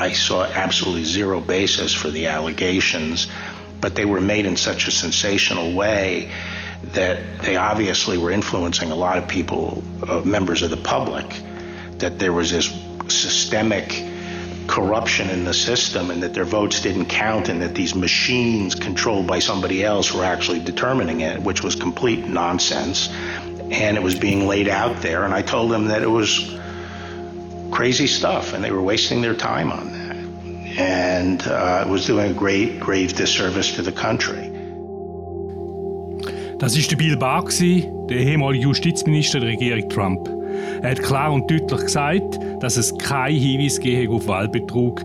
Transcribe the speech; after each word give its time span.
I 0.00 0.12
saw 0.12 0.44
absolutely 0.44 1.04
zero 1.04 1.40
basis 1.40 1.92
for 1.92 2.08
the 2.08 2.28
allegations, 2.28 3.28
but 3.82 3.94
they 3.94 4.06
were 4.06 4.20
made 4.22 4.46
in 4.46 4.56
such 4.56 4.88
a 4.88 4.90
sensational 4.90 5.74
way 5.74 6.32
that 6.94 7.42
they 7.42 7.56
obviously 7.56 8.16
were 8.16 8.30
influencing 8.30 8.90
a 8.90 8.94
lot 8.94 9.18
of 9.18 9.28
people, 9.28 9.82
uh, 10.08 10.22
members 10.22 10.62
of 10.62 10.70
the 10.70 10.78
public, 10.78 11.26
that 11.98 12.18
there 12.18 12.32
was 12.32 12.50
this 12.50 12.72
systemic 13.08 14.02
corruption 14.68 15.28
in 15.28 15.44
the 15.44 15.52
system 15.52 16.10
and 16.10 16.22
that 16.22 16.32
their 16.32 16.46
votes 16.46 16.80
didn't 16.80 17.06
count 17.06 17.50
and 17.50 17.60
that 17.60 17.74
these 17.74 17.94
machines 17.94 18.74
controlled 18.74 19.26
by 19.26 19.38
somebody 19.38 19.84
else 19.84 20.14
were 20.14 20.24
actually 20.24 20.60
determining 20.60 21.20
it, 21.20 21.42
which 21.42 21.62
was 21.62 21.74
complete 21.74 22.26
nonsense. 22.26 23.10
And 23.70 23.98
it 23.98 24.02
was 24.02 24.18
being 24.18 24.46
laid 24.46 24.66
out 24.66 25.02
there. 25.02 25.24
And 25.24 25.34
I 25.34 25.42
told 25.42 25.70
them 25.70 25.88
that 25.88 26.02
it 26.02 26.08
was 26.08 26.58
crazy 27.70 28.06
stuff 28.06 28.52
and 28.52 28.64
they 28.64 28.70
were 28.70 28.82
wasting 28.82 29.22
their 29.22 29.36
time 29.36 29.70
on 29.72 29.92
that. 29.92 30.16
And 30.78 31.42
uh, 31.46 31.84
it 31.86 31.90
was 31.90 32.06
doing 32.06 32.30
a 32.30 32.34
great, 32.34 32.80
grave 32.80 33.14
disservice 33.14 33.74
to 33.76 33.82
the 33.82 33.92
country. 33.92 34.50
Das 36.58 36.76
ist 36.76 36.96
Bill 36.98 37.16
Barr, 37.16 37.44
der 37.48 38.18
ehemalige 38.18 38.64
Justizminister 38.64 39.40
der 39.40 39.48
Regierung 39.48 39.88
Trump. 39.88 40.28
Er 40.82 40.90
hat 40.90 41.02
klar 41.02 41.32
und 41.32 41.50
deutlich 41.50 41.80
gesagt, 41.80 42.38
dass 42.60 42.76
es 42.76 42.96
keinen 42.98 43.38
Hinweis 43.38 43.80
gegeben 43.80 44.14
auf 44.14 44.26
Wahlbetrug. 44.26 45.02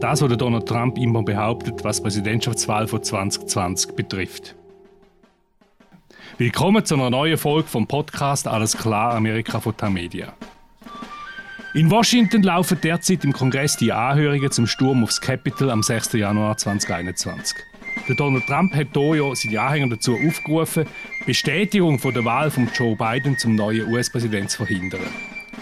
Das, 0.00 0.22
was 0.22 0.36
Donald 0.36 0.66
Trump 0.66 0.98
immer 0.98 1.22
behauptet, 1.22 1.84
was 1.84 1.98
die 1.98 2.02
Präsidentschaftswahl 2.02 2.88
von 2.88 3.02
2020 3.02 3.94
betrifft. 3.94 4.54
Willkommen 6.36 6.84
zu 6.84 6.94
einer 6.94 7.10
neuen 7.10 7.36
Folge 7.36 7.68
vom 7.68 7.86
Podcast 7.86 8.46
Alles 8.46 8.76
klar 8.76 9.14
Amerika 9.14 9.60
von 9.60 9.76
Tamedia. 9.76 10.34
In 11.74 11.90
Washington 11.90 12.42
laufen 12.42 12.80
derzeit 12.80 13.24
im 13.24 13.32
Kongress 13.34 13.76
die 13.76 13.92
Anhörungen 13.92 14.50
zum 14.50 14.66
Sturm 14.66 15.04
aufs 15.04 15.20
Capitol 15.20 15.70
am 15.70 15.82
6. 15.82 16.14
Januar 16.14 16.56
2021. 16.56 17.58
Der 18.08 18.16
Donald 18.16 18.46
Trump 18.46 18.74
hat 18.74 18.96
ja 18.96 19.34
seine 19.34 19.60
Anhänger 19.60 19.90
dazu 19.90 20.16
aufgerufen, 20.16 20.86
Bestätigung 21.26 21.98
von 21.98 22.14
der 22.14 22.24
Wahl 22.24 22.50
von 22.50 22.70
Joe 22.74 22.96
Biden 22.96 23.36
zum 23.36 23.54
neuen 23.54 23.86
US-Präsidenten 23.92 24.48
zu 24.48 24.64
verhindern. 24.64 25.02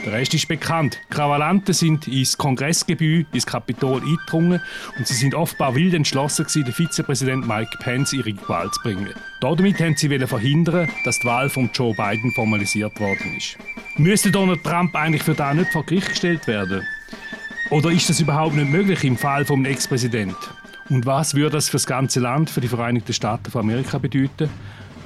Der 0.06 0.12
Rest 0.12 0.34
ist 0.34 0.46
bekannt. 0.46 1.00
Krawallanten 1.10 1.74
sind 1.74 2.06
ins 2.06 2.38
Kongressgebäude, 2.38 3.26
ins 3.32 3.44
Kapitol 3.44 4.00
eingedrungen 4.00 4.60
und 4.96 5.04
sie 5.04 5.14
sind 5.14 5.34
offenbar 5.34 5.74
wild 5.74 5.94
entschlossen 5.94 6.46
den 6.54 6.72
Vizepräsident 6.72 7.48
Mike 7.48 7.76
Pence 7.80 8.12
ihre 8.12 8.32
Wahl 8.48 8.70
zu 8.70 8.80
bringen. 8.82 9.12
Damit 9.40 9.80
wollten 9.80 9.96
sie 9.96 10.26
verhindern, 10.28 10.88
dass 11.04 11.18
die 11.18 11.26
Wahl 11.26 11.50
von 11.50 11.70
Joe 11.74 11.92
Biden 11.92 12.30
formalisiert 12.30 13.00
worden 13.00 13.36
ist. 13.36 13.58
Müsste 13.96 14.30
Donald 14.30 14.62
Trump 14.62 14.94
eigentlich 14.94 15.24
für 15.24 15.34
das 15.34 15.56
nicht 15.56 15.72
vor 15.72 15.84
Gericht 15.84 16.10
gestellt 16.10 16.46
werden? 16.46 16.86
Oder 17.70 17.90
ist 17.90 18.08
das 18.08 18.20
überhaupt 18.20 18.54
nicht 18.54 18.70
möglich 18.70 19.02
im 19.02 19.16
Fall 19.16 19.44
vom 19.44 19.64
Ex-Präsidenten? 19.64 20.36
Und 20.88 21.04
was 21.04 21.34
würde 21.34 21.50
das 21.50 21.68
für 21.68 21.78
das 21.78 21.86
ganze 21.86 22.20
Land, 22.20 22.48
für 22.48 22.60
die 22.60 22.68
Vereinigten 22.68 23.12
Staaten 23.12 23.50
von 23.50 23.62
Amerika 23.62 23.98
bedeuten? 23.98 24.50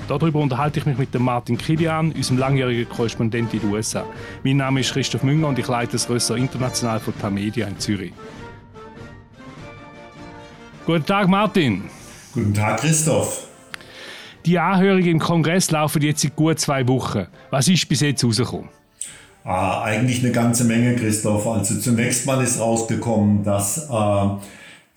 Darüber 0.09 0.41
unterhalte 0.41 0.81
ich 0.81 0.87
mich 0.87 0.98
mit 0.98 1.15
dem 1.15 1.23
Martin 1.23 1.56
Kilian, 1.56 2.12
unserem 2.12 2.39
langjährigen 2.39 2.89
Korrespondent 2.89 3.55
in 3.55 3.61
den 3.61 3.70
USA. 3.70 4.05
Mein 4.42 4.57
Name 4.57 4.81
ist 4.81 4.92
Christoph 4.92 5.23
Münger 5.23 5.48
und 5.48 5.59
ich 5.59 5.69
leite 5.69 5.92
das 5.92 6.11
Ressort 6.11 6.39
International 6.41 6.98
von 6.98 7.17
Tamedia 7.19 7.67
in 7.67 7.79
Zürich. 7.79 8.12
Guten 10.87 11.07
Tag, 11.07 11.29
Martin. 11.29 11.84
Guten 12.33 12.55
Tag, 12.55 12.81
Christoph. 12.81 13.47
Die 14.47 14.59
Anhörungen 14.59 15.07
im 15.07 15.19
Kongress 15.19 15.70
laufen 15.70 16.03
jetzt 16.03 16.23
seit 16.23 16.35
gut 16.35 16.59
zwei 16.59 16.87
Wochen. 16.89 17.27
Was 17.51 17.69
ist 17.69 17.89
bis 17.89 18.01
jetzt 18.01 18.25
rausgekommen? 18.25 18.69
Ah, 19.45 19.83
eigentlich 19.83 20.23
eine 20.23 20.33
ganze 20.33 20.64
Menge, 20.64 20.97
Christoph. 20.97 21.47
Also 21.47 21.79
zunächst 21.79 22.27
mal 22.27 22.42
ist 22.42 22.59
rausgekommen, 22.59 23.45
dass 23.45 23.89
äh, 23.91 24.29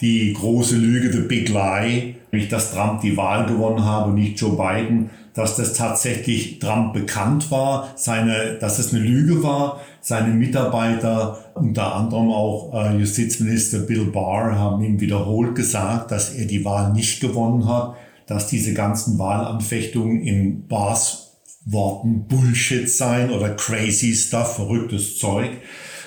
die 0.01 0.33
große 0.33 0.75
Lüge, 0.75 1.11
the 1.11 1.27
big 1.27 1.49
lie, 1.49 2.15
nämlich 2.33 2.49
dass 2.49 2.73
Trump 2.73 3.01
die 3.01 3.15
Wahl 3.15 3.45
gewonnen 3.45 3.85
habe 3.85 4.11
nicht 4.11 4.39
Joe 4.41 4.57
Biden, 4.57 5.11
dass 5.35 5.55
das 5.55 5.73
tatsächlich 5.73 6.59
Trump 6.59 6.93
bekannt 6.93 7.49
war, 7.51 7.93
seine, 7.95 8.57
dass 8.59 8.79
es 8.79 8.93
eine 8.93 9.03
Lüge 9.03 9.43
war. 9.43 9.81
Seine 10.01 10.33
Mitarbeiter, 10.33 11.39
unter 11.55 11.95
anderem 11.95 12.29
auch 12.31 12.73
äh, 12.73 12.97
Justizminister 12.97 13.79
Bill 13.79 14.05
Barr, 14.05 14.57
haben 14.57 14.83
ihm 14.83 14.99
wiederholt 14.99 15.55
gesagt, 15.55 16.11
dass 16.11 16.33
er 16.33 16.45
die 16.45 16.65
Wahl 16.65 16.91
nicht 16.91 17.21
gewonnen 17.21 17.67
hat, 17.67 17.95
dass 18.27 18.47
diese 18.47 18.73
ganzen 18.73 19.17
Wahlanfechtungen 19.17 20.21
in 20.21 20.67
Bars 20.67 21.37
Worten 21.65 22.27
Bullshit 22.27 22.89
seien 22.89 23.31
oder 23.31 23.51
crazy 23.51 24.13
stuff, 24.13 24.55
verrücktes 24.55 25.17
Zeug. 25.17 25.49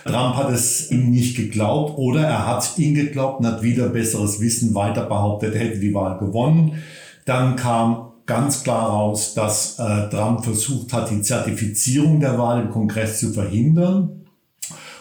Trump 0.06 0.36
hat 0.36 0.50
es 0.50 0.90
ihm 0.90 1.10
nicht 1.10 1.36
geglaubt 1.36 1.98
oder 1.98 2.22
er 2.22 2.46
hat 2.46 2.78
ihn 2.78 2.94
geglaubt 2.94 3.40
und 3.40 3.46
hat 3.46 3.62
wieder 3.62 3.88
besseres 3.88 4.40
Wissen 4.40 4.74
weiter 4.74 5.04
behauptet, 5.04 5.54
er 5.54 5.60
hätte 5.60 5.78
die 5.78 5.94
Wahl 5.94 6.18
gewonnen. 6.18 6.82
Dann 7.24 7.56
kam 7.56 8.12
ganz 8.26 8.62
klar 8.62 8.88
raus, 8.90 9.34
dass 9.34 9.78
äh, 9.78 10.08
Trump 10.10 10.44
versucht 10.44 10.92
hat, 10.92 11.10
die 11.10 11.22
Zertifizierung 11.22 12.20
der 12.20 12.38
Wahl 12.38 12.62
im 12.62 12.70
Kongress 12.70 13.20
zu 13.20 13.32
verhindern. 13.32 14.26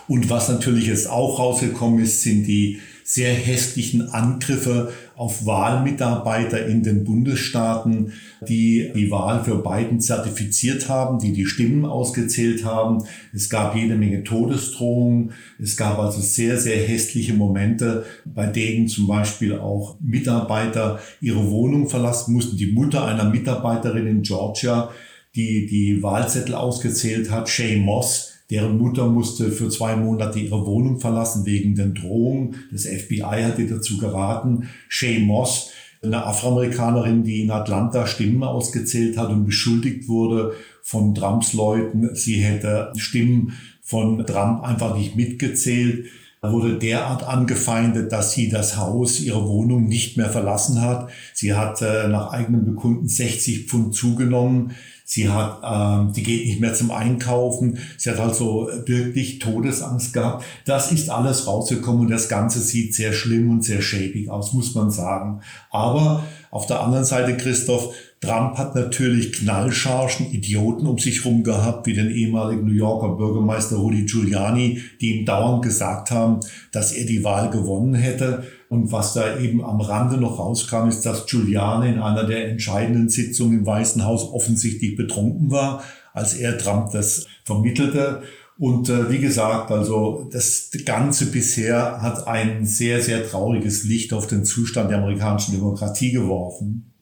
Und 0.07 0.29
was 0.29 0.49
natürlich 0.49 0.87
jetzt 0.87 1.09
auch 1.09 1.39
rausgekommen 1.39 1.99
ist, 1.99 2.21
sind 2.21 2.45
die 2.45 2.79
sehr 3.07 3.35
hässlichen 3.35 4.09
Angriffe 4.09 4.91
auf 5.15 5.45
Wahlmitarbeiter 5.45 6.65
in 6.65 6.81
den 6.81 7.03
Bundesstaaten, 7.03 8.13
die 8.47 8.91
die 8.95 9.11
Wahl 9.11 9.43
für 9.43 9.61
Biden 9.61 10.01
zertifiziert 10.01 10.89
haben, 10.89 11.19
die 11.19 11.31
die 11.31 11.45
Stimmen 11.45 11.85
ausgezählt 11.85 12.65
haben. 12.65 13.03
Es 13.31 13.51
gab 13.51 13.75
jede 13.75 13.95
Menge 13.95 14.23
Todesdrohungen. 14.23 15.33
Es 15.61 15.77
gab 15.77 15.99
also 15.99 16.19
sehr, 16.19 16.57
sehr 16.57 16.77
hässliche 16.77 17.35
Momente, 17.35 18.05
bei 18.25 18.47
denen 18.47 18.87
zum 18.87 19.05
Beispiel 19.05 19.55
auch 19.55 19.97
Mitarbeiter 20.01 20.99
ihre 21.21 21.51
Wohnung 21.51 21.87
verlassen 21.87 22.33
mussten. 22.33 22.57
Die 22.57 22.71
Mutter 22.71 23.05
einer 23.05 23.25
Mitarbeiterin 23.25 24.07
in 24.07 24.21
Georgia, 24.23 24.89
die 25.35 25.67
die 25.67 26.01
Wahlzettel 26.01 26.55
ausgezählt 26.55 27.29
hat, 27.29 27.49
Shay 27.49 27.77
Moss, 27.77 28.34
Deren 28.49 28.77
Mutter 28.77 29.07
musste 29.07 29.51
für 29.51 29.69
zwei 29.69 29.95
Monate 29.95 30.39
ihre 30.39 30.65
Wohnung 30.65 30.99
verlassen 30.99 31.45
wegen 31.45 31.75
den 31.75 31.95
Drohungen. 31.95 32.55
Das 32.71 32.85
FBI 32.85 33.43
hat 33.43 33.57
ihr 33.59 33.69
dazu 33.69 33.97
geraten. 33.97 34.69
Shay 34.87 35.19
Moss, 35.19 35.71
eine 36.03 36.25
Afroamerikanerin, 36.25 37.23
die 37.23 37.41
in 37.41 37.51
Atlanta 37.51 38.05
Stimmen 38.05 38.43
ausgezählt 38.43 39.17
hat 39.17 39.29
und 39.29 39.45
beschuldigt 39.45 40.07
wurde 40.07 40.53
von 40.83 41.15
Trumps 41.15 41.53
Leuten, 41.53 42.13
sie 42.13 42.35
hätte 42.35 42.93
Stimmen 42.95 43.53
von 43.81 44.23
Trump 44.25 44.63
einfach 44.63 44.95
nicht 44.95 45.15
mitgezählt 45.15 46.05
wurde 46.51 46.77
derart 46.77 47.23
angefeindet, 47.23 48.11
dass 48.11 48.33
sie 48.33 48.49
das 48.49 48.77
Haus, 48.77 49.19
ihre 49.19 49.47
Wohnung 49.47 49.87
nicht 49.87 50.17
mehr 50.17 50.29
verlassen 50.29 50.81
hat. 50.81 51.09
Sie 51.33 51.53
hat 51.53 51.81
äh, 51.81 52.07
nach 52.07 52.31
eigenem 52.31 52.65
Bekunden 52.65 53.07
60 53.07 53.67
Pfund 53.67 53.95
zugenommen. 53.95 54.71
Sie 55.07 55.29
hat, 55.29 55.61
ähm, 55.63 56.13
die 56.13 56.23
geht 56.23 56.47
nicht 56.47 56.59
mehr 56.59 56.73
zum 56.73 56.89
Einkaufen. 56.89 57.77
Sie 57.95 58.09
hat 58.09 58.19
also 58.19 58.67
wirklich 58.85 59.37
Todesangst 59.37 60.13
gehabt. 60.13 60.43
Das 60.65 60.91
ist 60.91 61.11
alles 61.11 61.45
rausgekommen 61.45 62.01
und 62.01 62.09
das 62.09 62.27
Ganze 62.27 62.59
sieht 62.59 62.95
sehr 62.95 63.13
schlimm 63.13 63.51
und 63.51 63.63
sehr 63.63 63.83
schäbig 63.83 64.31
aus, 64.31 64.53
muss 64.53 64.73
man 64.73 64.89
sagen. 64.89 65.41
Aber 65.69 66.23
auf 66.49 66.65
der 66.65 66.81
anderen 66.81 67.05
Seite, 67.05 67.37
Christoph, 67.37 67.93
Trump 68.19 68.57
hat 68.57 68.73
natürlich 68.73 69.33
knallscharschen 69.33 70.31
Idioten 70.31 70.87
um 70.87 70.97
sich 70.97 71.23
rum 71.23 71.43
gehabt, 71.43 71.85
wie 71.85 71.93
den 71.93 72.09
ehemaligen 72.09 72.65
New 72.65 72.73
Yorker 72.73 73.09
Bürgermeister 73.09 73.75
Rudy 73.75 74.05
Giuliani, 74.05 74.81
die 74.99 75.17
ihm 75.19 75.25
dauernd 75.25 75.63
gesagt 75.63 76.09
haben, 76.09 76.39
dass 76.71 76.93
er 76.93 77.05
die 77.05 77.23
Wahl 77.23 77.51
gewonnen 77.51 77.93
hätte. 77.93 78.43
Und 78.69 78.91
was 78.91 79.13
da 79.13 79.37
eben 79.37 79.63
am 79.63 79.79
Rande 79.79 80.17
noch 80.17 80.39
rauskam, 80.39 80.87
ist, 80.87 81.05
dass 81.05 81.27
Giuliani 81.27 81.89
in 81.89 81.99
einer 81.99 82.23
der 82.23 82.49
entscheidenden 82.49 83.09
Sitzungen 83.09 83.59
im 83.59 83.65
Weißen 83.65 84.05
Haus 84.05 84.31
offensichtlich 84.31 84.95
betrunken 84.95 85.51
war, 85.51 85.83
als 86.13 86.33
er 86.33 86.57
Trump 86.57 86.91
das 86.91 87.27
vermittelte. 87.43 88.23
Und 88.57 88.89
äh, 88.89 89.11
wie 89.11 89.19
gesagt, 89.19 89.71
also 89.71 90.29
das 90.31 90.69
Ganze 90.85 91.27
bisher 91.27 92.01
hat 92.01 92.27
ein 92.27 92.65
sehr, 92.65 93.01
sehr 93.01 93.29
trauriges 93.29 93.83
Licht 93.83 94.13
auf 94.13 94.27
den 94.27 94.45
Zustand 94.45 94.89
der 94.89 94.99
amerikanischen 94.99 95.53
Demokratie 95.53 96.11
geworfen. 96.11 96.94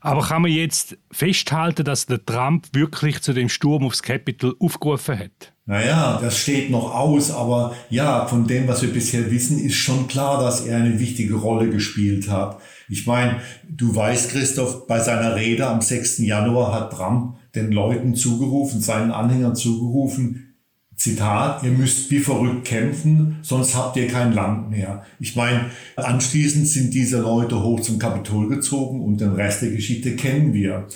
Aber 0.00 0.22
kann 0.22 0.42
man 0.42 0.50
jetzt 0.50 0.96
festhalten, 1.10 1.84
dass 1.84 2.06
der 2.06 2.24
Trump 2.24 2.68
wirklich 2.72 3.20
zu 3.20 3.32
dem 3.32 3.48
Sturm 3.48 3.84
aufs 3.84 4.02
Capitol 4.02 4.56
aufgerufen 4.58 5.18
hat? 5.18 5.52
Naja, 5.66 6.18
das 6.20 6.38
steht 6.38 6.70
noch 6.70 6.94
aus, 6.94 7.30
aber 7.30 7.76
ja, 7.90 8.26
von 8.26 8.46
dem, 8.46 8.66
was 8.66 8.82
wir 8.82 8.92
bisher 8.92 9.30
wissen, 9.30 9.58
ist 9.58 9.76
schon 9.76 10.08
klar, 10.08 10.42
dass 10.42 10.62
er 10.62 10.78
eine 10.78 10.98
wichtige 10.98 11.34
Rolle 11.34 11.70
gespielt 11.70 12.28
hat. 12.28 12.58
Ich 12.88 13.06
meine, 13.06 13.40
du 13.68 13.94
weißt, 13.94 14.32
Christoph, 14.32 14.88
bei 14.88 14.98
seiner 14.98 15.36
Rede 15.36 15.68
am 15.68 15.80
6. 15.80 16.18
Januar 16.18 16.72
hat 16.72 16.92
Trump 16.92 17.36
den 17.54 17.70
Leuten 17.70 18.14
zugerufen, 18.14 18.80
seinen 18.80 19.12
Anhängern 19.12 19.54
zugerufen, 19.54 20.49
Zitat, 21.00 21.62
ihr 21.62 21.70
müsst 21.70 22.10
wie 22.10 22.18
verrückt 22.18 22.66
kämpfen, 22.66 23.38
sonst 23.40 23.74
habt 23.74 23.96
ihr 23.96 24.06
kein 24.06 24.34
Land 24.34 24.68
mehr. 24.68 25.02
Ich 25.18 25.34
meine, 25.34 25.70
anschließend 25.96 26.68
sind 26.68 26.92
diese 26.92 27.22
Leute 27.22 27.62
hoch 27.62 27.80
zum 27.80 27.98
Kapitol 27.98 28.50
gezogen 28.50 29.00
und 29.00 29.18
den 29.18 29.32
Rest 29.32 29.62
der 29.62 29.70
Geschichte 29.70 30.14
kennen 30.14 30.52
wir. 30.52 30.88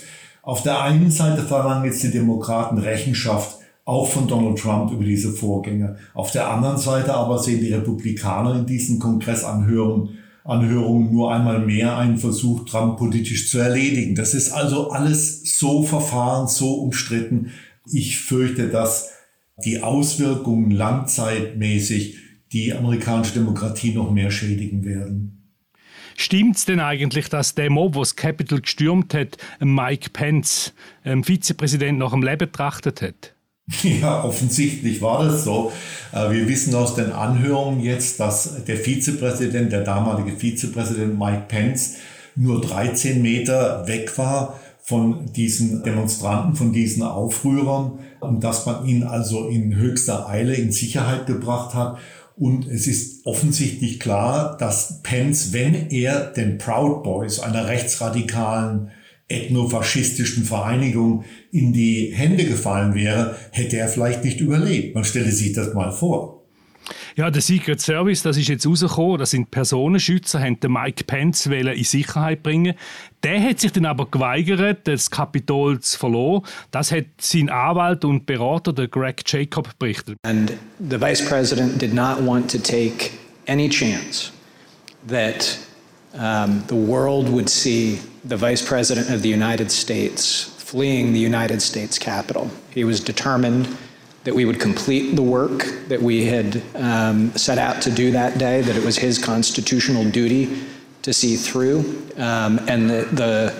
Auf 0.42 0.62
der 0.62 0.82
einen 0.82 1.10
Seite 1.10 1.42
verlangen 1.42 1.86
jetzt 1.86 2.02
die 2.02 2.10
Demokraten 2.10 2.76
Rechenschaft 2.76 3.56
auch 3.86 4.06
von 4.06 4.28
Donald 4.28 4.58
Trump 4.58 4.92
über 4.92 5.04
diese 5.04 5.32
Vorgänge. 5.32 5.96
Auf 6.12 6.30
der 6.32 6.50
anderen 6.50 6.76
Seite 6.76 7.14
aber 7.14 7.38
sehen 7.38 7.60
die 7.60 7.72
Republikaner 7.72 8.56
in 8.56 8.66
diesen 8.66 8.98
Kongressanhörungen 8.98 10.18
Anhörungen 10.44 11.10
nur 11.10 11.32
einmal 11.32 11.60
mehr 11.60 11.96
einen 11.96 12.18
Versuch, 12.18 12.66
Trump 12.66 12.98
politisch 12.98 13.50
zu 13.50 13.56
erledigen. 13.56 14.14
Das 14.14 14.34
ist 14.34 14.52
also 14.52 14.90
alles 14.90 15.58
so 15.58 15.82
verfahren, 15.82 16.46
so 16.46 16.74
umstritten. 16.74 17.52
Ich 17.90 18.18
fürchte, 18.18 18.68
dass 18.68 19.13
die 19.64 19.82
Auswirkungen 19.82 20.70
langzeitmäßig 20.70 22.18
die 22.52 22.72
amerikanische 22.72 23.34
Demokratie 23.34 23.92
noch 23.92 24.10
mehr 24.10 24.30
schädigen 24.30 24.84
werden. 24.84 25.52
Stimmt 26.16 26.56
es 26.56 26.64
denn 26.64 26.80
eigentlich, 26.80 27.28
dass 27.28 27.54
der 27.54 27.70
Mob, 27.70 27.94
der 27.94 28.02
das 28.02 28.16
Capitol 28.16 28.60
gestürmt 28.60 29.14
hat, 29.14 29.36
Mike 29.58 30.10
Pence, 30.10 30.72
ähm, 31.04 31.24
Vizepräsident, 31.24 31.98
nach 31.98 32.12
dem 32.12 32.22
Leben 32.22 32.38
betrachtet 32.38 33.02
hat? 33.02 33.34
Ja, 33.82 34.22
offensichtlich 34.22 35.00
war 35.00 35.24
das 35.24 35.44
so. 35.44 35.72
Äh, 36.12 36.30
wir 36.30 36.48
wissen 36.48 36.74
aus 36.74 36.94
den 36.94 37.12
Anhörungen 37.12 37.80
jetzt, 37.80 38.20
dass 38.20 38.64
der 38.64 38.76
Vizepräsident, 38.76 39.72
der 39.72 39.82
damalige 39.82 40.36
Vizepräsident 40.36 41.18
Mike 41.18 41.44
Pence, 41.48 41.96
nur 42.36 42.60
13 42.60 43.22
Meter 43.22 43.86
weg 43.88 44.16
war 44.18 44.60
von 44.82 45.32
diesen 45.32 45.82
Demonstranten, 45.82 46.54
von 46.54 46.72
diesen 46.72 47.02
Aufrührern 47.02 48.00
und 48.24 48.42
dass 48.42 48.66
man 48.66 48.86
ihn 48.86 49.02
also 49.02 49.48
in 49.48 49.76
höchster 49.76 50.28
Eile 50.28 50.54
in 50.54 50.72
Sicherheit 50.72 51.26
gebracht 51.26 51.74
hat. 51.74 51.98
Und 52.36 52.66
es 52.66 52.86
ist 52.86 53.26
offensichtlich 53.26 54.00
klar, 54.00 54.56
dass 54.58 55.02
Pence, 55.02 55.52
wenn 55.52 55.90
er 55.90 56.32
den 56.32 56.58
Proud 56.58 57.04
Boys, 57.04 57.38
einer 57.38 57.68
rechtsradikalen 57.68 58.90
ethnofaschistischen 59.28 60.44
Vereinigung 60.44 61.24
in 61.50 61.72
die 61.72 62.12
Hände 62.14 62.44
gefallen 62.44 62.94
wäre, 62.94 63.36
hätte 63.52 63.78
er 63.78 63.88
vielleicht 63.88 64.24
nicht 64.24 64.40
überlebt. 64.40 64.94
Man 64.94 65.04
stelle 65.04 65.30
sich 65.32 65.52
das 65.52 65.74
mal 65.74 65.92
vor. 65.92 66.43
Ja, 67.16 67.30
der 67.30 67.42
Secret 67.42 67.80
Service, 67.80 68.22
das 68.22 68.36
ist 68.36 68.48
jetzt 68.48 68.66
rausgekommen, 68.66 69.18
das 69.18 69.30
sind 69.30 69.50
Personenschützer, 69.52 70.40
haben 70.40 70.58
den 70.58 70.72
Mike 70.72 71.04
Pence 71.04 71.46
in 71.46 71.84
Sicherheit 71.84 72.42
bringen. 72.42 72.74
Der 73.22 73.40
hat 73.40 73.60
sich 73.60 73.70
dann 73.70 73.86
aber 73.86 74.06
geweigert, 74.10 74.80
das 74.88 75.10
Kapitol 75.10 75.78
zu 75.78 75.96
verloren. 75.96 76.42
Das 76.72 76.90
hat 76.90 77.04
sein 77.20 77.50
Anwalt 77.50 78.04
und 78.04 78.26
Berater, 78.26 78.72
der 78.72 78.88
Greg 78.88 79.22
Jacob, 79.26 79.78
berichtet. 79.78 80.18
And 80.24 80.54
the 80.90 81.00
Vice 81.00 81.24
President 81.24 81.80
did 81.80 81.94
not 81.94 82.20
want 82.20 82.50
to 82.50 82.58
take 82.58 83.12
any 83.46 83.68
chance 83.68 84.32
that 85.06 85.56
um, 86.14 86.64
the 86.68 86.74
world 86.74 87.28
would 87.32 87.48
see 87.48 88.00
the 88.28 88.36
Vice 88.36 88.62
President 88.62 89.08
of 89.10 89.22
the 89.22 89.32
United 89.32 89.70
States 89.70 90.50
fleeing 90.58 91.12
the 91.12 91.20
United 91.20 91.62
States 91.62 91.96
Capitol. 91.96 92.50
He 92.70 92.82
was 92.82 92.98
determined 92.98 93.68
that 94.24 94.34
we 94.34 94.44
would 94.44 94.58
complete 94.58 95.14
the 95.14 95.22
work 95.22 95.64
that 95.88 96.00
we 96.00 96.24
had 96.24 96.62
um, 96.74 97.30
set 97.36 97.58
out 97.58 97.82
to 97.82 97.90
do 97.90 98.10
that 98.10 98.38
day, 98.38 98.62
that 98.62 98.74
it 98.74 98.84
was 98.84 98.96
his 98.96 99.22
constitutional 99.22 100.04
duty 100.10 100.58
to 101.02 101.12
see 101.12 101.36
through, 101.36 101.80
um, 102.16 102.58
and 102.66 102.88
that 102.88 103.14
the 103.14 103.54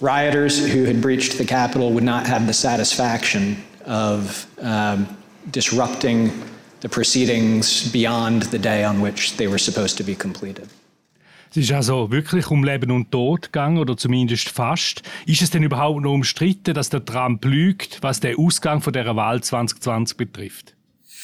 rioters 0.00 0.72
who 0.72 0.84
had 0.84 1.00
breached 1.00 1.36
the 1.38 1.44
Capitol 1.44 1.92
would 1.92 2.02
not 2.02 2.26
have 2.26 2.46
the 2.46 2.54
satisfaction 2.54 3.62
of 3.84 4.46
um, 4.60 5.16
disrupting 5.50 6.32
the 6.80 6.88
proceedings 6.88 7.90
beyond 7.92 8.42
the 8.44 8.58
day 8.58 8.82
on 8.84 9.00
which 9.00 9.36
they 9.36 9.46
were 9.46 9.58
supposed 9.58 9.96
to 9.98 10.02
be 10.02 10.14
completed. 10.14 10.68
Es 11.54 11.58
ist 11.58 11.72
also 11.72 12.10
wirklich 12.10 12.50
um 12.50 12.64
Leben 12.64 12.90
und 12.90 13.10
Tod 13.10 13.42
gegangen, 13.42 13.76
oder 13.76 13.94
zumindest 13.94 14.48
fast. 14.48 15.02
Ist 15.26 15.42
es 15.42 15.50
denn 15.50 15.62
überhaupt 15.62 16.00
noch 16.00 16.14
umstritten, 16.14 16.72
dass 16.72 16.88
der 16.88 17.04
Trump 17.04 17.44
lügt, 17.44 17.98
was 18.00 18.20
den 18.20 18.38
Ausgang 18.38 18.80
von 18.80 18.94
der 18.94 19.14
Wahl 19.16 19.42
2020 19.42 20.16
betrifft? 20.16 20.74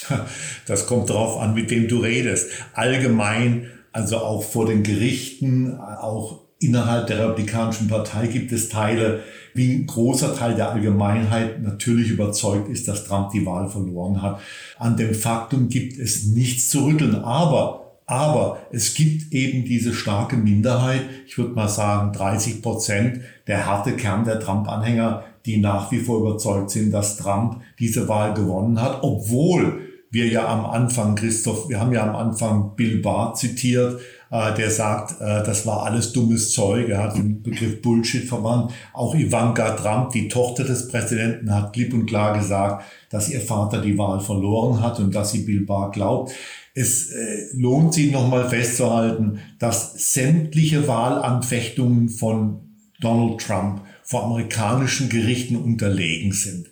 Das 0.66 0.86
kommt 0.86 1.08
darauf 1.08 1.40
an, 1.40 1.54
mit 1.54 1.70
wem 1.70 1.88
du 1.88 2.00
redest. 2.00 2.50
Allgemein, 2.74 3.70
also 3.90 4.18
auch 4.18 4.42
vor 4.42 4.66
den 4.66 4.82
Gerichten, 4.82 5.74
auch 5.80 6.42
innerhalb 6.60 7.06
der 7.06 7.20
Republikanischen 7.20 7.88
Partei 7.88 8.26
gibt 8.26 8.52
es 8.52 8.68
Teile, 8.68 9.22
wie 9.54 9.76
ein 9.76 9.86
großer 9.86 10.36
Teil 10.36 10.54
der 10.54 10.70
Allgemeinheit 10.72 11.62
natürlich 11.62 12.10
überzeugt 12.10 12.68
ist, 12.68 12.86
dass 12.86 13.06
Trump 13.06 13.30
die 13.30 13.46
Wahl 13.46 13.70
verloren 13.70 14.20
hat. 14.20 14.40
An 14.78 14.96
dem 14.96 15.14
Faktum 15.14 15.68
gibt 15.68 15.98
es 15.98 16.26
nichts 16.26 16.68
zu 16.68 16.84
rütteln. 16.84 17.14
Aber 17.16 17.87
aber 18.08 18.60
es 18.72 18.94
gibt 18.94 19.34
eben 19.34 19.66
diese 19.66 19.92
starke 19.92 20.36
Minderheit, 20.36 21.02
ich 21.26 21.36
würde 21.36 21.52
mal 21.52 21.68
sagen 21.68 22.14
30 22.14 22.62
Prozent, 22.62 23.20
der 23.46 23.66
harte 23.66 23.92
Kern 23.92 24.24
der 24.24 24.40
Trump-Anhänger, 24.40 25.24
die 25.44 25.58
nach 25.58 25.92
wie 25.92 25.98
vor 25.98 26.20
überzeugt 26.20 26.70
sind, 26.70 26.90
dass 26.90 27.18
Trump 27.18 27.60
diese 27.78 28.08
Wahl 28.08 28.32
gewonnen 28.32 28.80
hat, 28.80 29.02
obwohl 29.02 29.82
wir 30.10 30.26
ja 30.26 30.48
am 30.48 30.64
Anfang, 30.64 31.16
Christoph, 31.16 31.68
wir 31.68 31.80
haben 31.80 31.92
ja 31.92 32.02
am 32.02 32.16
Anfang 32.16 32.76
Bill 32.76 33.02
Barr 33.02 33.34
zitiert, 33.34 34.00
äh, 34.30 34.54
der 34.54 34.70
sagt, 34.70 35.20
äh, 35.20 35.42
das 35.42 35.66
war 35.66 35.84
alles 35.84 36.12
dummes 36.12 36.52
Zeug. 36.52 36.88
Er 36.88 37.02
hat 37.02 37.16
den 37.16 37.42
Begriff 37.42 37.80
Bullshit 37.82 38.28
verwandt. 38.28 38.72
Auch 38.92 39.14
Ivanka 39.14 39.70
Trump, 39.70 40.12
die 40.12 40.28
Tochter 40.28 40.64
des 40.64 40.88
Präsidenten, 40.88 41.54
hat 41.54 41.72
klipp 41.72 41.94
und 41.94 42.06
klar 42.06 42.38
gesagt, 42.38 42.84
dass 43.10 43.28
ihr 43.28 43.40
Vater 43.40 43.80
die 43.80 43.96
Wahl 43.96 44.20
verloren 44.20 44.82
hat 44.82 45.00
und 45.00 45.14
dass 45.14 45.32
sie 45.32 45.44
Bill 45.44 45.64
Barr 45.64 45.90
glaubt. 45.90 46.32
Es 46.74 47.10
äh, 47.10 47.46
lohnt 47.54 47.94
sich 47.94 48.12
nochmal 48.12 48.48
festzuhalten, 48.48 49.40
dass 49.58 50.12
sämtliche 50.12 50.86
Wahlanfechtungen 50.86 52.08
von 52.08 52.60
Donald 53.00 53.40
Trump 53.40 53.82
vor 54.04 54.24
amerikanischen 54.24 55.08
Gerichten 55.08 55.56
unterlegen 55.56 56.32
sind 56.32 56.68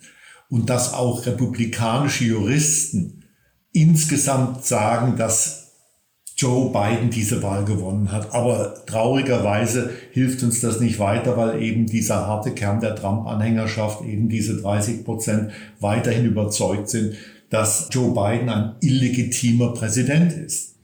und 0.49 0.69
dass 0.69 0.93
auch 0.93 1.25
republikanische 1.25 2.25
Juristen 2.25 3.25
insgesamt 3.71 4.65
sagen, 4.65 5.17
dass 5.17 5.66
Joe 6.37 6.71
Biden 6.71 7.09
diese 7.09 7.41
Wahl 7.41 7.65
gewonnen 7.65 8.11
hat. 8.11 8.31
Aber 8.33 8.85
traurigerweise 8.85 9.89
hilft 10.11 10.43
uns 10.43 10.61
das 10.61 10.79
nicht 10.79 10.99
weiter, 10.99 11.35
weil 11.35 11.61
eben 11.63 11.87
dieser 11.87 12.27
harte 12.27 12.51
Kern 12.51 12.79
der 12.79 12.95
Trump-Anhängerschaft, 12.95 14.03
eben 14.03 14.29
diese 14.29 14.61
30 14.61 15.03
Prozent, 15.03 15.51
weiterhin 15.79 16.25
überzeugt 16.25 16.89
sind, 16.89 17.15
dass 17.49 17.89
Joe 17.91 18.13
Biden 18.13 18.49
ein 18.49 18.75
illegitimer 18.81 19.73
Präsident 19.73 20.31
ist. 20.33 20.75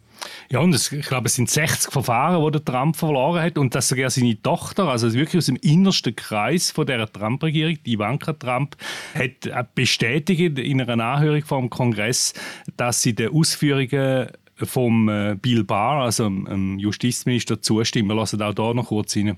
Ja, 0.49 0.59
und 0.59 0.73
es, 0.73 0.91
ich 0.91 1.05
glaube, 1.05 1.27
es 1.27 1.35
sind 1.35 1.49
60 1.49 1.91
Verfahren, 1.91 2.41
wo 2.41 2.49
der 2.49 2.63
Trump 2.63 2.95
verloren 2.95 3.41
hat 3.41 3.57
und 3.57 3.73
dass 3.73 3.89
sogar 3.89 4.09
seine 4.09 4.39
Tochter, 4.41 4.87
also 4.87 5.11
wirklich 5.13 5.37
aus 5.37 5.47
dem 5.47 5.55
innersten 5.57 6.15
Kreis 6.15 6.71
von 6.71 6.85
der 6.85 7.11
Trump-Regierung, 7.11 7.77
die 7.85 7.93
Ivanka 7.93 8.33
Trump, 8.33 8.75
hat 9.13 9.75
bestätigt 9.75 10.59
in 10.59 10.81
einer 10.81 11.03
Anhörung 11.03 11.43
vom 11.43 11.69
Kongress, 11.69 12.33
dass 12.77 13.01
sie 13.01 13.15
den 13.15 13.31
Ausführungen 13.31 14.27
vom 14.65 15.09
äh, 15.09 15.35
Bill 15.41 15.63
Barr, 15.63 16.03
also 16.03 16.29
dem 16.29 16.79
Justizminister, 16.79 17.61
zustimmen. 17.61 18.09
Wir 18.09 18.15
lassen 18.15 18.41
auch 18.41 18.53
da 18.53 18.73
noch 18.73 18.87
kurz 18.87 19.15
rein. 19.15 19.37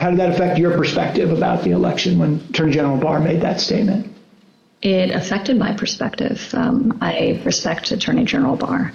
How 0.00 0.10
did 0.10 0.18
that 0.18 0.30
affect 0.30 0.58
your 0.58 0.70
perspective 0.70 1.32
about 1.32 1.64
the 1.64 1.70
election 1.70 2.18
when 2.18 2.40
Attorney 2.50 2.72
General 2.72 2.96
Barr 2.96 3.18
made 3.18 3.40
that 3.40 3.60
statement? 3.60 4.06
it 4.82 5.12
affected 5.12 5.56
my 5.56 5.72
perspective. 5.72 6.52
Um, 6.54 6.98
I 7.00 7.40
respect 7.44 7.92
Attorney 7.92 8.24
General 8.24 8.56
Barr. 8.56 8.92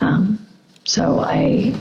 Um, 0.00 0.38
so 0.84 1.20
I 1.20 1.74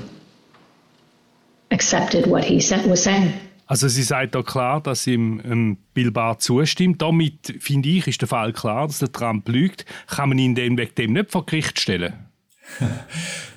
accepted 1.72 2.28
what 2.28 2.44
he 2.44 2.60
said, 2.60 2.86
was 2.90 3.04
saying. 3.04 3.34
Also 3.68 3.88
sie 3.88 4.04
sagt 4.04 4.36
auch 4.36 4.44
klar, 4.44 4.82
dass 4.82 5.06
sie 5.06 5.14
ihm 5.14 5.42
ähm, 5.46 5.78
Bill 5.94 6.12
Barr 6.12 6.40
zustimmt. 6.40 7.02
Damit, 7.02 7.56
finde 7.60 7.88
ich, 7.88 8.06
ist 8.06 8.20
der 8.20 8.28
Fall 8.28 8.52
klar, 8.52 8.88
dass 8.88 9.00
der 9.00 9.14
Trump 9.14 9.48
lügt. 9.48 9.86
Kann 10.08 10.28
man 10.28 10.38
ihn 10.38 10.56
dem 10.56 10.78
wegen 10.78 10.94
dem 10.96 11.14
nicht 11.14 11.32
vor 11.32 11.46
Gericht 11.46 11.80
stellen? 11.80 12.14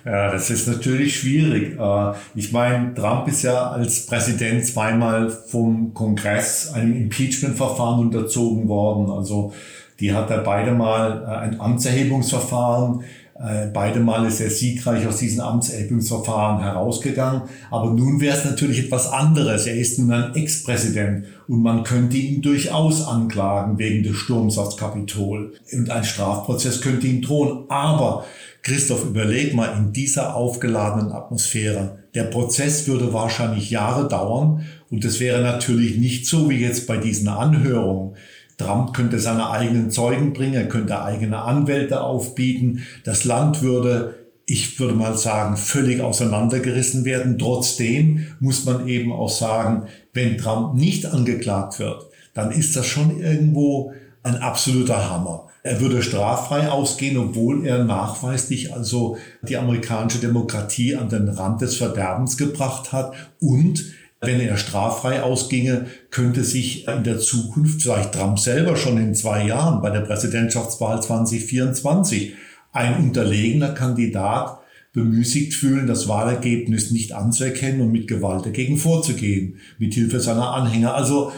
Ja, 0.05 0.31
das 0.31 0.51
ist 0.51 0.69
natürlich 0.69 1.19
schwierig. 1.19 1.79
Äh, 1.81 2.13
ich 2.35 2.53
meine, 2.53 2.93
Trump 2.93 3.27
ist 3.27 3.43
ja 3.43 3.71
als 3.71 4.05
Präsident 4.05 4.67
zweimal 4.67 5.31
vom 5.31 5.95
Kongress 5.95 6.75
einem 6.75 6.95
Impeachment-Verfahren 6.95 8.01
unterzogen 8.01 8.69
worden. 8.69 9.11
Also 9.11 9.55
die 10.01 10.13
hat 10.13 10.29
er 10.31 10.39
beide 10.39 10.73
Mal 10.73 11.23
äh, 11.23 11.31
ein 11.31 11.59
Amtserhebungsverfahren. 11.59 13.03
Äh, 13.37 13.67
beide 13.73 13.99
Mal 13.99 14.27
ist 14.27 14.41
er 14.41 14.49
siegreich 14.49 15.07
aus 15.09 15.19
diesem 15.19 15.41
Amtserhebungsverfahren 15.41 16.63
herausgegangen. 16.63 17.43
Aber 17.71 17.91
nun 17.91 18.21
wäre 18.21 18.37
es 18.37 18.45
natürlich 18.45 18.85
etwas 18.85 19.11
anderes. 19.11 19.67
Er 19.67 19.77
ist 19.77 19.99
nun 19.99 20.13
ein 20.13 20.35
Ex-Präsident 20.37 21.27
und 21.49 21.63
man 21.63 21.83
könnte 21.83 22.17
ihn 22.17 22.43
durchaus 22.43 23.07
anklagen 23.07 23.79
wegen 23.79 24.05
des 24.05 24.17
Sturms 24.17 24.57
aufs 24.57 24.77
Kapitol. 24.77 25.55
Und 25.73 25.91
ein 25.91 26.05
Strafprozess 26.05 26.81
könnte 26.81 27.09
ihm 27.09 27.23
drohen. 27.23 27.65
Aber 27.69 28.25
Christoph, 28.63 29.05
überleg 29.05 29.55
mal 29.55 29.77
in 29.77 29.93
dieser 29.93 30.37
aufgeladenen 30.37 31.13
Atmosphäre. 31.13 31.99
Der 32.15 32.25
Prozess 32.25 32.87
würde 32.87 33.13
wahrscheinlich 33.13 33.71
Jahre 33.71 34.09
dauern 34.09 34.65
und 34.91 35.05
es 35.05 35.19
wäre 35.19 35.43
natürlich 35.43 35.99
nicht 35.99 36.27
so 36.27 36.49
wie 36.49 36.59
jetzt 36.59 36.87
bei 36.87 36.97
diesen 36.97 37.27
Anhörungen. 37.27 38.15
Trump 38.59 38.95
könnte 38.95 39.19
seine 39.19 39.51
eigenen 39.51 39.91
Zeugen 39.91 40.33
bringen, 40.33 40.55
er 40.55 40.69
könnte 40.69 41.03
eigene 41.03 41.39
Anwälte 41.43 42.03
aufbieten. 42.03 42.83
Das 43.05 43.25
Land 43.25 43.63
würde, 43.63 44.15
ich 44.47 44.79
würde 44.79 44.95
mal 44.95 45.17
sagen, 45.17 45.57
völlig 45.57 46.01
auseinandergerissen 46.01 47.05
werden. 47.05 47.39
Trotzdem 47.39 48.27
muss 48.41 48.65
man 48.65 48.87
eben 48.87 49.13
auch 49.13 49.31
sagen, 49.31 49.85
wenn 50.13 50.39
Trump 50.39 50.75
nicht 50.75 51.07
angeklagt 51.07 51.79
wird, 51.79 52.07
dann 52.35 52.51
ist 52.51 52.77
das 52.77 52.87
schon 52.87 53.21
irgendwo 53.21 53.93
ein 54.23 54.37
absoluter 54.37 55.11
Hammer. 55.11 55.49
Er 55.63 55.81
würde 55.81 56.03
straffrei 56.03 56.69
ausgehen, 56.69 57.17
obwohl 57.17 57.67
er 57.67 57.85
nachweislich 57.85 58.75
also 58.75 59.17
die 59.43 59.57
amerikanische 59.57 60.19
Demokratie 60.19 60.95
an 60.95 61.09
den 61.09 61.29
Rand 61.29 61.63
des 61.63 61.77
Verderbens 61.77 62.37
gebracht 62.37 62.93
hat. 62.93 63.15
Und 63.41 63.83
wenn 64.27 64.41
er 64.41 64.57
straffrei 64.57 65.23
ausginge, 65.23 65.87
könnte 66.11 66.45
sich 66.45 66.89
in 66.89 67.05
der 67.05 67.19
Zukunft, 67.19 67.83
vielleicht 67.83 68.13
Trump 68.13 68.39
selber 68.39 68.77
schon 68.77 68.99
in 68.99 69.15
zwei 69.15 69.47
Jahren 69.47 69.83
bei 69.83 69.91
der 69.91 70.01
Präsidentschaftswahl 70.01 71.03
2024, 71.03 72.35
ein 72.73 72.97
unterlegener 72.97 73.71
Kandidat 73.71 74.59
bemüßigt 74.93 75.55
fühlen, 75.55 75.87
das 75.87 76.09
Wahlergebnis 76.09 76.91
nicht 76.91 77.13
anzuerkennen 77.13 77.81
und 77.81 77.93
mit 77.93 78.07
Gewalt 78.07 78.47
dagegen 78.47 78.79
vorzugehen, 78.79 79.59
mit 79.79 79.95
Hilfe 79.95 80.21
seiner 80.21 80.53
Anhänger. 80.53 80.95
Also 80.95 81.33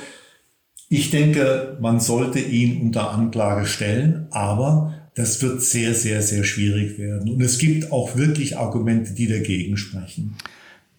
ich 0.89 1.11
denke, 1.11 1.79
man 1.81 1.99
sollte 1.99 2.39
ihn 2.39 2.81
unter 2.83 3.11
Anklage 3.11 3.67
stellen, 3.67 4.27
aber 4.31 4.95
das 5.15 5.43
wird 5.43 5.63
sehr, 5.63 5.95
sehr, 5.95 6.21
sehr 6.21 6.45
schwierig 6.45 6.99
werden. 6.99 7.31
Und 7.31 7.41
es 7.41 7.59
gibt 7.59 7.91
auch 7.91 8.17
wirklich 8.17 8.59
Argumente, 8.59 9.15
die 9.15 9.27
dagegen 9.27 9.79
sprechen. 9.79 10.37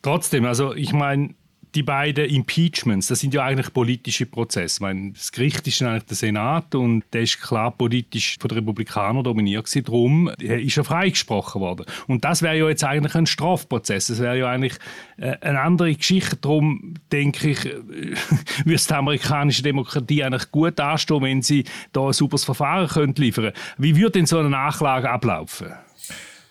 Trotzdem, 0.01 0.45
also 0.45 0.73
ich 0.73 0.91
meine, 0.91 1.35
die 1.75 1.83
beiden 1.83 2.25
Impeachments, 2.25 3.07
das 3.07 3.19
sind 3.19 3.33
ja 3.33 3.43
eigentlich 3.43 3.73
politische 3.73 4.25
Prozesse. 4.25 4.81
Meine, 4.81 5.11
das 5.11 5.31
Gericht 5.31 5.67
ist 5.67 5.81
eigentlich 5.81 6.05
der 6.05 6.17
Senat 6.17 6.75
und 6.75 7.03
der 7.13 7.21
ist 7.21 7.41
klar 7.41 7.71
politisch 7.71 8.37
von 8.39 8.49
den 8.49 8.59
Republikanern 8.59 9.23
dominiert. 9.23 9.67
Darum 9.87 10.29
ist 10.39 10.77
er 10.77 10.83
freigesprochen 10.83 11.61
worden. 11.61 11.85
Und 12.07 12.25
das 12.25 12.41
wäre 12.41 12.57
ja 12.57 12.67
jetzt 12.67 12.83
eigentlich 12.83 13.15
ein 13.15 13.25
Strafprozess. 13.25 14.07
Das 14.07 14.19
wäre 14.19 14.37
ja 14.37 14.49
eigentlich 14.49 14.75
äh, 15.17 15.37
eine 15.41 15.61
andere 15.61 15.93
Geschichte. 15.93 16.37
Darum 16.37 16.95
denke 17.11 17.49
ich, 17.49 17.65
äh, 17.65 17.73
würde 18.63 18.75
es 18.75 18.87
der 18.87 18.97
amerikanischen 18.97 19.63
Demokratie 19.63 20.23
eigentlich 20.23 20.51
gut 20.51 20.79
anstehen, 20.79 21.21
wenn 21.21 21.41
sie 21.41 21.65
da 21.91 22.07
ein 22.07 22.13
sauberes 22.13 22.43
Verfahren 22.43 22.87
könnte 22.87 23.21
liefern 23.21 23.51
Wie 23.77 23.95
würde 23.95 24.11
denn 24.11 24.25
so 24.25 24.39
eine 24.39 24.49
Nachlage 24.49 25.09
ablaufen? 25.09 25.67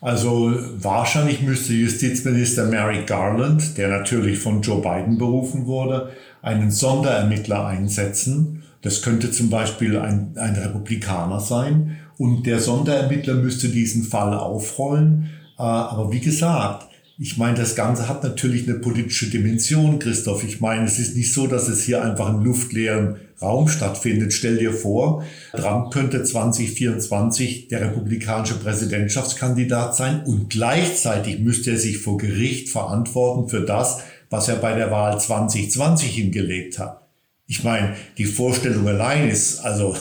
Also 0.07 0.55
wahrscheinlich 0.79 1.43
müsste 1.43 1.73
Justizminister 1.73 2.67
Merrick 2.67 3.09
Garland, 3.09 3.77
der 3.77 3.89
natürlich 3.89 4.39
von 4.39 4.63
Joe 4.63 4.81
Biden 4.81 5.19
berufen 5.19 5.67
wurde, 5.67 6.13
einen 6.43 6.71
Sonderermittler 6.71 7.67
einsetzen. 7.67 8.63
Das 8.83 9.03
könnte 9.03 9.33
zum 9.33 9.51
Beispiel 9.51 9.99
ein, 9.99 10.31
ein 10.37 10.55
Republikaner 10.55 11.41
sein. 11.41 11.97
Und 12.19 12.47
der 12.47 12.61
Sonderermittler 12.61 13.35
müsste 13.35 13.69
diesen 13.69 14.05
Fall 14.05 14.33
aufrollen. 14.33 15.29
Äh, 15.59 15.63
aber 15.63 16.13
wie 16.13 16.21
gesagt, 16.21 16.87
ich 17.19 17.39
meine, 17.39 17.57
das 17.57 17.75
Ganze 17.75 18.09
hat 18.09 18.23
natürlich 18.23 18.69
eine 18.69 18.79
politische 18.79 19.31
Dimension, 19.31 19.99
Christoph. 19.99 20.45
Ich 20.45 20.61
meine, 20.61 20.85
es 20.85 20.99
ist 20.99 21.17
nicht 21.17 21.33
so, 21.33 21.47
dass 21.47 21.67
es 21.67 21.83
hier 21.83 22.05
einfach 22.05 22.29
im 22.29 22.45
luftleeren 22.45 23.17
Raum 23.41 23.69
stattfindet. 23.69 24.35
Stell 24.35 24.59
dir 24.59 24.73
vor, 24.73 25.25
Trump 25.53 25.93
könnte 25.93 26.25
2024 26.25 27.69
der 27.69 27.81
republikanische 27.81 28.57
Präsidentschaftskandidat 28.57 29.97
sein 29.97 30.25
und 30.25 30.51
gleichzeitig 30.51 31.39
müsste 31.39 31.71
er 31.71 31.79
sich 31.79 31.99
vor 31.99 32.19
Gericht 32.19 32.69
verantworten 32.69 33.49
für 33.49 33.63
das, 33.63 34.01
was 34.29 34.49
er 34.49 34.57
bei 34.57 34.75
der 34.75 34.91
Wahl 34.91 35.19
2020 35.19 36.15
hingelegt 36.15 36.79
hat. 36.79 37.06
Ich 37.49 37.63
meine, 37.63 37.95
die 38.19 38.25
Vorstellung 38.25 38.89
allein 38.89 39.29
ist 39.29 39.61
also 39.61 39.95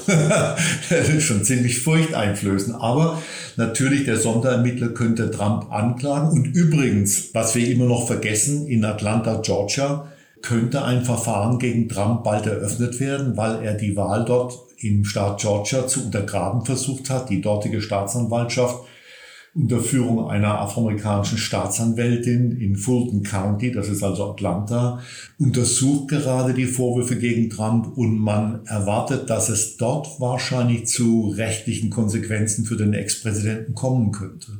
schon 1.20 1.44
ziemlich 1.44 1.80
furchteinflößend. 1.80 2.76
Aber 2.82 3.22
natürlich, 3.56 4.06
der 4.06 4.18
Sonderermittler 4.18 4.90
könnte 4.90 5.30
Trump 5.30 5.72
anklagen. 5.72 6.30
Und 6.30 6.46
übrigens, 6.46 7.30
was 7.34 7.54
wir 7.54 7.68
immer 7.70 7.86
noch 7.86 8.08
vergessen, 8.08 8.66
in 8.66 8.84
Atlanta, 8.84 9.42
Georgia, 9.44 10.08
könnte 10.42 10.84
ein 10.84 11.06
Verfahren 11.06 11.60
gegen 11.60 11.88
Trump 11.88 12.24
bald 12.24 12.48
eröffnet 12.48 13.00
werden, 13.00 13.38
weil 13.38 13.64
er 13.64 13.76
die 13.76 13.96
Wahl 13.96 14.26
dort 14.26 14.58
im 14.80 15.06
Staat 15.06 15.40
Georgia 15.40 15.88
zu 15.88 16.06
untergraben 16.06 16.66
versucht 16.66 17.12
hat. 17.12 17.30
Die 17.30 17.42
dortige 17.42 17.82
Staatsanwaltschaft 17.82 18.80
unter 19.56 19.80
Führung 19.80 20.30
einer 20.30 20.60
afroamerikanischen 20.60 21.38
Staatsanwältin 21.38 22.60
in 22.60 22.76
Fulton 22.76 23.24
County, 23.24 23.72
das 23.72 23.88
ist 23.88 24.04
also 24.04 24.32
Atlanta, 24.32 25.00
untersucht 25.40 26.10
gerade 26.10 26.54
die 26.54 26.66
Vorwürfe 26.66 27.18
gegen 27.18 27.50
Trump 27.50 27.98
und 27.98 28.20
man 28.20 28.66
erwartet, 28.66 29.30
dass 29.30 29.48
es 29.48 29.78
dort 29.78 30.20
wahrscheinlich 30.20 30.88
zu 30.88 31.30
rechtlichen 31.30 31.90
Konsequenzen 31.90 32.66
für 32.66 32.76
den 32.76 32.94
Ex-Präsidenten 32.94 33.74
kommen 33.74 34.12
könnte. 34.12 34.60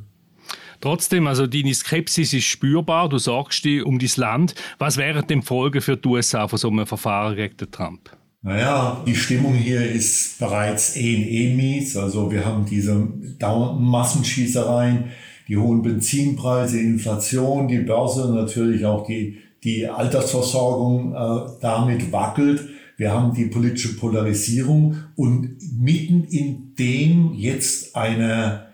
Trotzdem, 0.80 1.26
also 1.26 1.46
deine 1.46 1.74
Skepsis 1.74 2.32
ist 2.32 2.44
spürbar, 2.44 3.10
du 3.10 3.18
sorgst 3.18 3.64
dich 3.66 3.84
um 3.84 3.98
dein 3.98 4.10
Land. 4.16 4.54
Was 4.78 4.96
wären 4.96 5.26
denn 5.26 5.42
Folgen 5.42 5.82
für 5.82 5.96
die 5.98 6.08
USA 6.08 6.48
von 6.48 6.58
so 6.58 6.68
einem 6.68 6.86
Verfahren 6.86 7.36
gegen 7.36 7.70
Trump? 7.70 8.10
Naja, 8.46 9.02
die 9.04 9.16
Stimmung 9.16 9.54
hier 9.54 9.90
ist 9.90 10.38
bereits 10.38 10.94
in 10.94 11.02
eh. 11.02 11.84
Also 11.96 12.30
wir 12.30 12.44
haben 12.44 12.64
diese 12.64 13.08
dauernden 13.40 13.84
Massenschießereien, 13.84 15.06
die 15.48 15.56
hohen 15.56 15.82
Benzinpreise, 15.82 16.78
Inflation, 16.78 17.66
die 17.66 17.80
Börse, 17.80 18.32
natürlich 18.32 18.86
auch 18.86 19.04
die, 19.04 19.38
die 19.64 19.88
Altersversorgung 19.88 21.12
äh, 21.12 21.50
damit 21.60 22.12
wackelt. 22.12 22.68
Wir 22.96 23.12
haben 23.12 23.34
die 23.34 23.46
politische 23.46 23.96
Polarisierung 23.96 24.94
und 25.16 25.56
mitten 25.76 26.22
in 26.22 26.76
dem 26.78 27.34
jetzt 27.34 27.96
eine, 27.96 28.65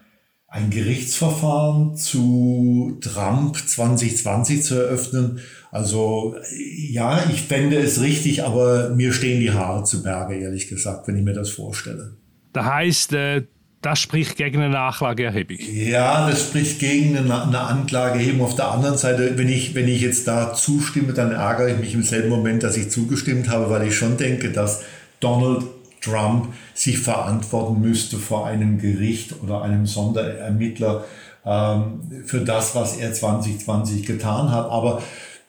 ein 0.53 0.69
Gerichtsverfahren 0.69 1.97
zu 1.97 2.99
Trump 3.01 3.57
2020 3.57 4.63
zu 4.63 4.75
eröffnen, 4.75 5.41
also 5.71 6.37
ja, 6.77 7.25
ich 7.33 7.41
fände 7.41 7.79
es 7.79 8.03
richtig, 8.03 8.45
aber 8.45 8.91
mir 8.91 9.15
stehen 9.15 9.41
die 9.41 9.51
Haare 9.51 9.85
zu 9.85 10.03
Berge, 10.03 10.35
ehrlich 10.35 10.69
gesagt, 10.69 11.09
wenn 11.09 11.17
ich 11.17 11.25
mir 11.25 11.33
das 11.33 11.49
vorstelle. 11.49 12.13
Das 12.53 12.67
heißt, 12.67 13.15
äh, 13.15 13.45
das 13.81 13.99
spricht 13.99 14.37
gegen 14.37 14.61
eine 14.61 14.69
Nachlageerhebung. 14.69 15.57
Ja, 15.59 16.29
das 16.29 16.43
spricht 16.43 16.81
gegen 16.81 17.17
eine, 17.17 17.45
eine 17.45 17.61
Anklageerhebung. 17.61 18.43
Auf 18.43 18.55
der 18.55 18.71
anderen 18.71 18.99
Seite, 18.99 19.39
wenn 19.39 19.49
ich, 19.49 19.75
wenn 19.75 19.89
ich 19.89 20.03
jetzt 20.03 20.29
da 20.29 20.53
zustimme, 20.53 21.15
dann 21.15 21.33
ärgere 21.33 21.69
ich 21.69 21.79
mich 21.79 21.95
im 21.95 22.03
selben 22.03 22.29
Moment, 22.29 22.63
dass 22.63 22.77
ich 22.77 22.91
zugestimmt 22.91 23.49
habe, 23.49 23.71
weil 23.71 23.89
ich 23.89 23.97
schon 23.97 24.19
denke, 24.19 24.53
dass 24.53 24.83
Donald 25.19 25.65
Trump 26.03 26.53
sich 26.75 26.99
verantworten 26.99 27.81
müsste 27.81 28.19
vor 28.19 28.47
einem 28.47 28.79
Gericht 28.79 29.35
oder 29.43 29.63
einem 29.63 29.87
Sonderermittler 29.87 31.05
ähm, 31.47 32.01
für 32.27 32.41
das, 32.41 32.75
was 32.75 32.97
er 32.97 33.13
2020 33.13 34.05
getan 34.05 34.51
hat. 34.51 34.71
Aber 34.71 35.03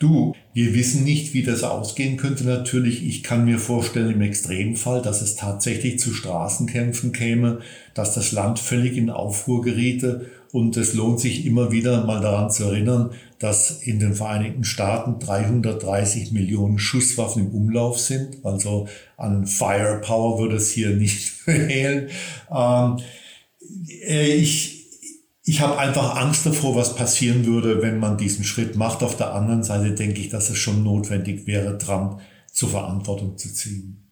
Du, 0.03 0.33
wir 0.53 0.73
wissen 0.73 1.05
nicht, 1.05 1.33
wie 1.33 1.43
das 1.43 1.63
ausgehen 1.63 2.17
könnte 2.17 2.43
natürlich. 2.43 3.07
Ich 3.07 3.23
kann 3.23 3.45
mir 3.45 3.57
vorstellen 3.57 4.11
im 4.11 4.21
Extremfall, 4.21 5.01
dass 5.01 5.21
es 5.21 5.37
tatsächlich 5.37 5.97
zu 5.97 6.13
Straßenkämpfen 6.13 7.13
käme, 7.13 7.59
dass 7.93 8.13
das 8.13 8.33
Land 8.33 8.59
völlig 8.59 8.97
in 8.97 9.09
Aufruhr 9.09 9.61
geriete. 9.61 10.29
Und 10.51 10.75
es 10.75 10.93
lohnt 10.93 11.21
sich 11.21 11.45
immer 11.45 11.71
wieder 11.71 12.05
mal 12.05 12.19
daran 12.19 12.51
zu 12.51 12.65
erinnern, 12.65 13.11
dass 13.43 13.81
in 13.81 13.99
den 13.99 14.13
Vereinigten 14.13 14.63
Staaten 14.63 15.19
330 15.19 16.31
Millionen 16.31 16.79
Schusswaffen 16.79 17.47
im 17.47 17.53
Umlauf 17.53 17.99
sind. 17.99 18.45
Also 18.45 18.87
an 19.17 19.45
Firepower 19.47 20.39
würde 20.39 20.55
es 20.55 20.71
hier 20.71 20.91
nicht 20.91 21.29
fehlen. 21.29 22.09
Ähm, 22.49 22.99
äh, 24.07 24.33
ich, 24.33 24.85
ich 25.43 25.59
habe 25.59 25.77
einfach 25.77 26.15
Angst 26.15 26.45
davor, 26.45 26.77
was 26.77 26.95
passieren 26.95 27.45
würde, 27.45 27.81
wenn 27.81 27.99
man 27.99 28.17
diesen 28.17 28.45
Schritt 28.45 28.77
macht. 28.77 29.03
Auf 29.03 29.17
der 29.17 29.33
anderen 29.33 29.63
Seite 29.63 29.91
denke 29.91 30.21
ich, 30.21 30.29
dass 30.29 30.49
es 30.49 30.57
schon 30.57 30.81
notwendig 30.81 31.45
wäre, 31.45 31.77
Trump 31.77 32.21
zur 32.49 32.69
Verantwortung 32.69 33.37
zu 33.37 33.53
ziehen. 33.53 34.02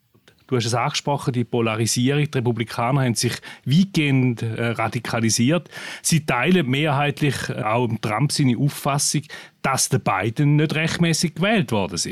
Du 0.52 0.58
hast 0.58 0.66
es 0.66 0.74
angesprochen, 0.74 1.32
die 1.32 1.46
Polarisierung. 1.46 2.30
Die 2.30 2.38
Republikaner 2.38 3.04
haben 3.04 3.16
sich 3.16 3.32
weitgehend 3.64 4.42
äh, 4.42 4.72
radikalisiert. 4.72 5.70
Sie 6.02 6.26
teilen 6.26 6.70
mehrheitlich 6.70 7.36
äh, 7.48 7.62
auch 7.64 7.88
Trump 8.02 8.34
seine 8.34 8.58
Auffassung, 8.58 9.22
dass 9.62 9.88
der 9.88 10.00
Biden 10.00 10.58
nicht 10.58 10.76
rechtmäßig 10.76 11.36
gewählt 11.36 11.72
worden 11.72 11.94
ist. 11.94 12.10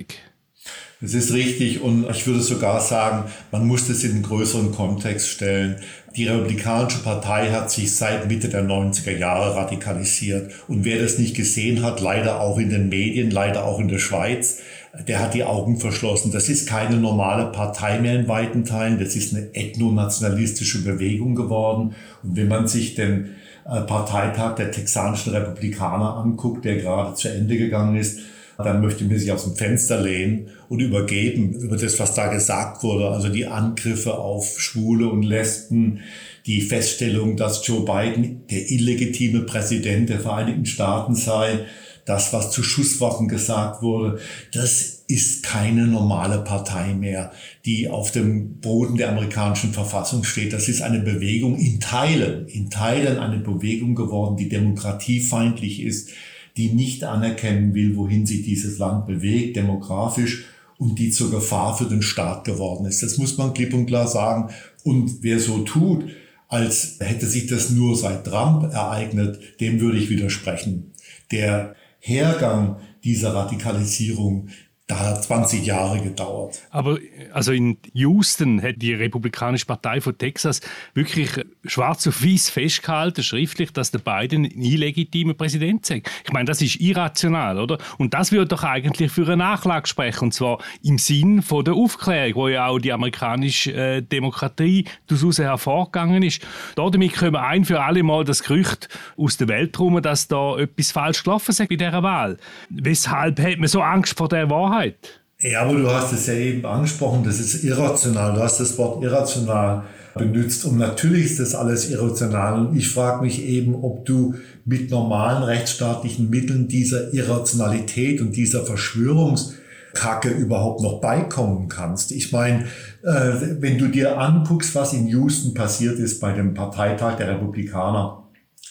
Das 1.01 1.13
ist 1.13 1.33
richtig 1.33 1.81
und 1.81 2.09
ich 2.09 2.25
würde 2.27 2.39
sogar 2.39 2.79
sagen, 2.79 3.29
man 3.51 3.67
muss 3.67 3.89
das 3.89 4.05
in 4.05 4.11
einen 4.11 4.23
größeren 4.23 4.71
Kontext 4.71 5.27
stellen. 5.27 5.75
Die 6.15 6.27
Republikanische 6.27 6.99
Partei 6.99 7.51
hat 7.51 7.69
sich 7.69 7.93
seit 7.93 8.27
Mitte 8.29 8.47
der 8.47 8.63
90er 8.63 9.17
Jahre 9.17 9.55
radikalisiert 9.55 10.51
und 10.69 10.85
wer 10.85 11.01
das 11.01 11.17
nicht 11.17 11.35
gesehen 11.35 11.83
hat, 11.83 11.99
leider 11.99 12.39
auch 12.39 12.57
in 12.57 12.69
den 12.69 12.87
Medien, 12.87 13.31
leider 13.31 13.65
auch 13.65 13.79
in 13.79 13.89
der 13.89 13.99
Schweiz, 13.99 14.61
der 15.07 15.19
hat 15.19 15.33
die 15.33 15.43
Augen 15.43 15.77
verschlossen. 15.77 16.31
Das 16.31 16.49
ist 16.49 16.67
keine 16.67 16.97
normale 16.97 17.51
Partei 17.51 17.99
mehr 17.99 18.15
in 18.15 18.27
weiten 18.27 18.65
Teilen, 18.65 18.99
das 18.99 19.15
ist 19.15 19.33
eine 19.33 19.53
ethnonationalistische 19.53 20.83
Bewegung 20.83 21.35
geworden 21.35 21.95
und 22.23 22.35
wenn 22.35 22.47
man 22.47 22.67
sich 22.67 22.95
den 22.95 23.35
äh, 23.65 23.81
Parteitag 23.81 24.55
der 24.55 24.71
texanischen 24.71 25.33
Republikaner 25.33 26.15
anguckt, 26.15 26.65
der 26.65 26.77
gerade 26.77 27.13
zu 27.13 27.29
Ende 27.29 27.57
gegangen 27.57 27.95
ist, 27.97 28.19
dann 28.57 28.81
möchte 28.81 29.05
man 29.05 29.17
sich 29.17 29.31
aus 29.31 29.45
dem 29.45 29.55
Fenster 29.55 30.01
lehnen 30.01 30.49
und 30.67 30.81
übergeben 30.81 31.53
über 31.53 31.77
das, 31.77 31.97
was 31.97 32.13
da 32.13 32.27
gesagt 32.27 32.83
wurde. 32.83 33.09
Also 33.09 33.29
die 33.29 33.47
Angriffe 33.47 34.17
auf 34.17 34.59
Schwule 34.59 35.07
und 35.07 35.23
Lesben, 35.23 36.01
die 36.45 36.61
Feststellung, 36.61 37.37
dass 37.37 37.65
Joe 37.65 37.85
Biden 37.85 38.41
der 38.49 38.69
illegitime 38.69 39.41
Präsident 39.41 40.09
der 40.09 40.19
Vereinigten 40.19 40.65
Staaten 40.65 41.15
sei, 41.15 41.65
das, 42.09 42.33
was 42.33 42.49
zu 42.49 42.63
Schusswaffen 42.63 43.27
gesagt 43.27 43.83
wurde, 43.83 44.19
das 44.51 45.03
ist 45.07 45.43
keine 45.43 45.85
normale 45.85 46.39
Partei 46.39 46.95
mehr, 46.95 47.31
die 47.65 47.87
auf 47.87 48.11
dem 48.11 48.55
Boden 48.55 48.97
der 48.97 49.09
amerikanischen 49.09 49.73
Verfassung 49.73 50.23
steht. 50.23 50.51
Das 50.51 50.67
ist 50.69 50.81
eine 50.81 50.99
Bewegung 50.99 51.59
in 51.59 51.79
Teilen, 51.79 52.47
in 52.47 52.71
Teilen 52.71 53.19
eine 53.19 53.37
Bewegung 53.37 53.93
geworden, 53.93 54.37
die 54.37 54.49
demokratiefeindlich 54.49 55.83
ist, 55.83 56.09
die 56.57 56.71
nicht 56.71 57.03
anerkennen 57.03 57.75
will, 57.75 57.95
wohin 57.95 58.25
sich 58.25 58.41
dieses 58.41 58.79
Land 58.79 59.05
bewegt, 59.05 59.55
demografisch 59.55 60.45
und 60.79 60.97
die 60.97 61.11
zur 61.11 61.29
Gefahr 61.29 61.77
für 61.77 61.85
den 61.85 62.01
Staat 62.01 62.43
geworden 62.43 62.87
ist. 62.87 63.03
Das 63.03 63.19
muss 63.19 63.37
man 63.37 63.53
klipp 63.53 63.73
und 63.75 63.85
klar 63.85 64.07
sagen. 64.07 64.49
Und 64.83 65.21
wer 65.21 65.39
so 65.39 65.59
tut, 65.59 66.05
als 66.47 66.97
hätte 67.01 67.27
sich 67.27 67.45
das 67.45 67.69
nur 67.69 67.95
seit 67.95 68.25
Trump 68.25 68.73
ereignet, 68.73 69.39
dem 69.59 69.79
würde 69.79 69.99
ich 69.99 70.09
widersprechen. 70.09 70.91
Der 71.31 71.75
Hergang 71.99 72.77
dieser 73.03 73.33
Radikalisierung 73.33 74.47
da 74.89 74.97
hat 74.97 75.23
20 75.23 75.67
Jahre 75.67 76.01
gedauert. 76.01 76.63
Aber 76.71 76.97
also 77.31 77.51
in 77.51 77.77
Houston 77.93 78.59
hat 78.59 78.77
die 78.79 78.95
Republikanische 78.95 79.67
Partei 79.67 80.01
von 80.01 80.17
Texas 80.17 80.61
wirklich 80.95 81.29
schwarz 81.63 82.07
auf 82.07 82.23
weiß 82.23 82.49
festgehalten, 82.49 83.21
schriftlich, 83.21 83.71
dass 83.71 83.91
der 83.91 83.99
Biden 83.99 84.45
ein 84.45 84.63
illegitimer 84.63 85.35
Präsident 85.35 85.85
sei. 85.85 86.01
Ich 86.25 86.33
meine, 86.33 86.45
das 86.45 86.63
ist 86.63 86.81
irrational, 86.81 87.59
oder? 87.59 87.77
Und 87.99 88.15
das 88.15 88.31
würde 88.31 88.47
doch 88.47 88.63
eigentlich 88.63 89.11
für 89.11 89.27
eine 89.27 89.37
Nachlage 89.37 89.87
sprechen, 89.87 90.25
und 90.25 90.33
zwar 90.33 90.57
im 90.83 90.97
Sinn 90.97 91.43
von 91.43 91.63
der 91.63 91.75
Aufklärung, 91.75 92.33
wo 92.33 92.47
ja 92.47 92.65
auch 92.65 92.79
die 92.79 92.91
amerikanische 92.91 93.71
äh, 93.71 94.01
Demokratie 94.01 94.85
daraus 95.05 95.37
hervorgegangen 95.37 96.23
ist. 96.23 96.41
Damit 96.75 97.21
wir 97.21 97.39
ein 97.39 97.63
für 97.63 97.79
alle 97.83 98.01
Mal 98.01 98.23
das 98.23 98.41
Gerücht 98.41 98.89
aus 99.17 99.37
der 99.37 99.49
Welt 99.49 99.77
rum, 99.77 100.01
dass 100.01 100.27
da 100.27 100.57
etwas 100.57 100.91
falsch 100.91 101.23
gelaufen 101.23 101.51
ist 101.51 101.59
bei 101.59 101.75
dieser 101.75 102.01
Wahl. 102.01 102.37
Weshalb 102.71 103.39
hat 103.39 103.59
man 103.59 103.67
so 103.67 103.83
Angst 103.83 104.17
vor 104.17 104.29
der 104.29 104.49
Wahrheit? 104.49 104.78
Wahrheit. 104.79 105.21
Ja, 105.41 105.61
aber 105.61 105.77
du 105.77 105.89
hast 105.89 106.11
es 106.11 106.27
ja 106.27 106.33
eben 106.33 106.65
angesprochen, 106.65 107.23
das 107.23 107.39
ist 107.39 107.63
irrational. 107.63 108.33
Du 108.33 108.41
hast 108.41 108.59
das 108.59 108.77
Wort 108.77 109.01
irrational 109.03 109.83
benutzt 110.15 110.65
und 110.65 110.77
natürlich 110.77 111.25
ist 111.25 111.39
das 111.39 111.55
alles 111.55 111.89
irrational. 111.89 112.59
Und 112.59 112.77
ich 112.77 112.89
frage 112.89 113.21
mich 113.21 113.41
eben, 113.41 113.75
ob 113.75 114.05
du 114.05 114.35
mit 114.65 114.91
normalen 114.91 115.43
rechtsstaatlichen 115.43 116.29
Mitteln 116.29 116.67
dieser 116.67 117.13
Irrationalität 117.13 118.19
und 118.19 118.35
dieser 118.35 118.65
Verschwörungskacke 118.65 120.29
überhaupt 120.29 120.81
noch 120.81 120.99
beikommen 120.99 121.69
kannst. 121.69 122.11
Ich 122.11 122.33
meine, 122.33 122.65
äh, 123.03 123.59
wenn 123.59 123.77
du 123.77 123.87
dir 123.87 124.17
anguckst, 124.17 124.75
was 124.75 124.91
in 124.91 125.07
Houston 125.07 125.53
passiert 125.53 125.99
ist 125.99 126.19
bei 126.19 126.33
dem 126.33 126.53
Parteitag 126.53 127.15
der 127.15 127.29
Republikaner 127.29 128.23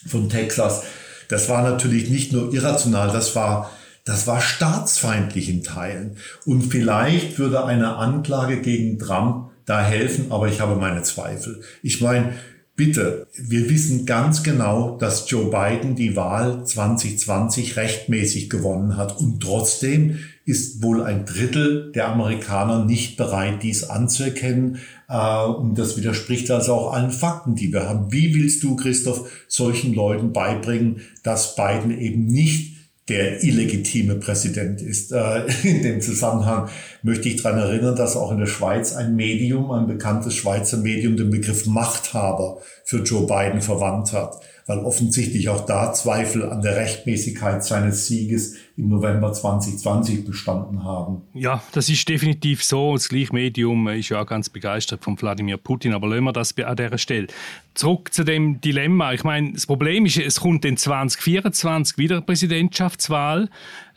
von 0.06 0.28
Texas, 0.28 0.82
das 1.28 1.48
war 1.48 1.62
natürlich 1.62 2.10
nicht 2.10 2.32
nur 2.32 2.52
irrational, 2.52 3.10
das 3.10 3.34
war 3.34 3.70
das 4.08 4.26
war 4.26 4.40
staatsfeindlich 4.40 5.50
in 5.50 5.62
Teilen. 5.62 6.16
Und 6.46 6.62
vielleicht 6.62 7.38
würde 7.38 7.66
eine 7.66 7.96
Anklage 7.96 8.62
gegen 8.62 8.98
Trump 8.98 9.50
da 9.66 9.82
helfen, 9.84 10.32
aber 10.32 10.48
ich 10.48 10.62
habe 10.62 10.76
meine 10.76 11.02
Zweifel. 11.02 11.60
Ich 11.82 12.00
meine, 12.00 12.32
bitte, 12.74 13.26
wir 13.34 13.68
wissen 13.68 14.06
ganz 14.06 14.42
genau, 14.42 14.96
dass 14.96 15.30
Joe 15.30 15.50
Biden 15.50 15.94
die 15.94 16.16
Wahl 16.16 16.64
2020 16.64 17.76
rechtmäßig 17.76 18.48
gewonnen 18.48 18.96
hat. 18.96 19.20
Und 19.20 19.42
trotzdem 19.42 20.20
ist 20.46 20.82
wohl 20.82 21.02
ein 21.02 21.26
Drittel 21.26 21.92
der 21.92 22.08
Amerikaner 22.08 22.86
nicht 22.86 23.18
bereit, 23.18 23.62
dies 23.62 23.84
anzuerkennen. 23.84 24.78
Äh, 25.10 25.44
und 25.44 25.78
das 25.78 25.98
widerspricht 25.98 26.50
also 26.50 26.72
auch 26.72 26.94
allen 26.94 27.10
Fakten, 27.10 27.56
die 27.56 27.74
wir 27.74 27.86
haben. 27.86 28.10
Wie 28.10 28.34
willst 28.34 28.62
du, 28.62 28.74
Christoph, 28.74 29.30
solchen 29.48 29.92
Leuten 29.92 30.32
beibringen, 30.32 31.02
dass 31.22 31.56
Biden 31.56 31.90
eben 31.90 32.24
nicht 32.24 32.77
der 33.08 33.42
illegitime 33.42 34.16
Präsident 34.16 34.82
ist. 34.82 35.12
Äh, 35.12 35.46
in 35.62 35.82
dem 35.82 36.00
Zusammenhang 36.00 36.68
möchte 37.02 37.28
ich 37.28 37.42
daran 37.42 37.58
erinnern, 37.58 37.96
dass 37.96 38.16
auch 38.16 38.32
in 38.32 38.38
der 38.38 38.46
Schweiz 38.46 38.94
ein 38.94 39.16
Medium, 39.16 39.70
ein 39.70 39.86
bekanntes 39.86 40.34
Schweizer 40.34 40.78
Medium, 40.78 41.16
den 41.16 41.30
Begriff 41.30 41.66
Machthaber 41.66 42.58
für 42.84 42.98
Joe 42.98 43.26
Biden 43.26 43.60
verwandt 43.60 44.12
hat, 44.12 44.40
weil 44.68 44.80
offensichtlich 44.80 45.48
auch 45.48 45.64
da 45.64 45.95
Zweifel 45.95 46.45
an 46.49 46.60
der 46.60 46.76
Rechtmäßigkeit 46.76 47.64
seines 47.64 48.06
Sieges 48.06 48.54
im 48.76 48.90
November 48.90 49.32
2020 49.32 50.26
bestanden 50.26 50.84
haben. 50.84 51.23
Ja, 51.32 51.62
das 51.73 51.88
ist 51.88 52.06
definitiv 52.06 52.62
so. 52.62 52.93
Das 52.93 53.08
gleiche 53.08 53.34
Medium 53.34 53.88
ist 53.88 54.10
ja 54.10 54.21
auch 54.21 54.26
ganz 54.26 54.50
begeistert 54.50 55.02
von 55.02 55.21
Wladimir 55.21 55.56
Putin, 55.56 55.95
aber 55.95 56.06
lassen 56.08 56.25
wir 56.26 56.32
das 56.32 56.56
an 56.58 56.76
dieser 56.76 56.99
Stelle. 56.99 57.28
Zurück 57.75 58.12
zu 58.12 58.25
dem 58.25 58.60
Dilemma. 58.60 59.14
Ich 59.14 59.25
meine, 59.25 59.52
das 59.52 59.66
Problem 59.66 60.04
ist, 60.04 60.19
es 60.19 60.40
kommt 60.40 60.66
in 60.66 60.76
2024 60.76 61.97
wieder 61.97 62.21
Präsidentschaftswahl 62.21 63.49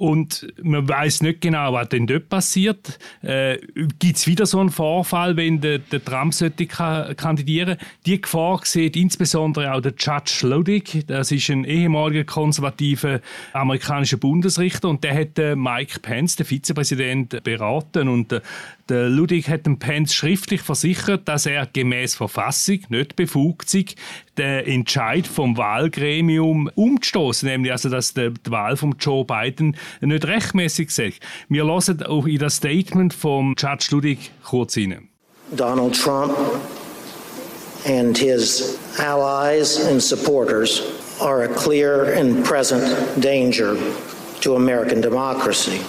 und 0.01 0.47
man 0.63 0.89
weiß 0.89 1.21
nicht 1.21 1.41
genau, 1.41 1.73
was 1.73 1.89
denn 1.89 2.07
dort 2.07 2.27
passiert. 2.27 2.97
Äh, 3.21 3.59
Gibt 3.99 4.17
es 4.17 4.25
wieder 4.25 4.47
so 4.47 4.59
einen 4.59 4.71
Vorfall, 4.71 5.37
wenn 5.37 5.61
der, 5.61 5.77
der 5.77 6.03
Trump 6.03 6.33
sollte 6.33 6.65
kandidieren? 6.65 7.77
Die 8.07 8.19
Gefahr 8.19 8.61
sieht 8.63 8.95
insbesondere 8.95 9.71
auch 9.71 9.81
der 9.81 9.93
Judge 9.95 10.47
Lodig. 10.47 11.05
Das 11.05 11.31
ist 11.31 11.49
ein 11.49 11.65
ehemaliger 11.65 12.23
konservativer 12.23 13.21
amerikanischer 13.53 14.17
Bundesrichter 14.17 14.71
Richter 14.71 14.89
und 14.89 15.03
der 15.03 15.13
hat 15.15 15.57
Mike 15.57 15.99
Pence, 15.99 16.37
der 16.37 16.45
Vizepräsident, 16.45 17.43
beraten 17.43 18.07
und 18.07 18.41
der 18.91 19.07
Ludwig 19.07 19.47
hat 19.47 19.65
dem 19.65 19.79
Pence 19.79 20.13
schriftlich 20.13 20.61
versichert, 20.61 21.21
dass 21.25 21.45
er 21.45 21.65
gemäß 21.65 22.13
Verfassung 22.13 22.79
nicht 22.89 23.15
befugt 23.15 23.69
sei, 23.69 23.85
den 24.37 24.65
Entscheid 24.65 25.25
vom 25.25 25.55
Wahlgremium 25.55 26.69
umzustoßen, 26.75 27.47
nämlich 27.47 27.71
also, 27.71 27.87
dass 27.87 28.13
die, 28.13 28.33
Wahl 28.49 28.75
von 28.75 28.95
Joe 28.99 29.23
Biden 29.23 29.77
nicht 30.01 30.25
rechtmäßig 30.25 30.91
sei. 30.91 31.13
Wir 31.47 31.63
hören 31.63 32.03
auch 32.03 32.27
in 32.27 32.37
das 32.37 32.57
Statement 32.57 33.13
vom 33.13 33.55
Judge 33.57 33.87
Ludwig 33.91 34.31
kurz 34.43 34.73
hinein. 34.73 35.07
Donald 35.55 35.95
Trump 35.95 36.37
and 37.85 38.17
his 38.17 38.77
allies 38.99 39.85
and 39.87 40.01
supporters 40.01 40.81
are 41.21 41.43
a 41.43 41.47
clear 41.47 42.13
and 42.17 42.43
present 42.43 42.83
danger 43.21 43.77
to 44.41 44.55
American 44.55 45.01
democracy. 45.01 45.79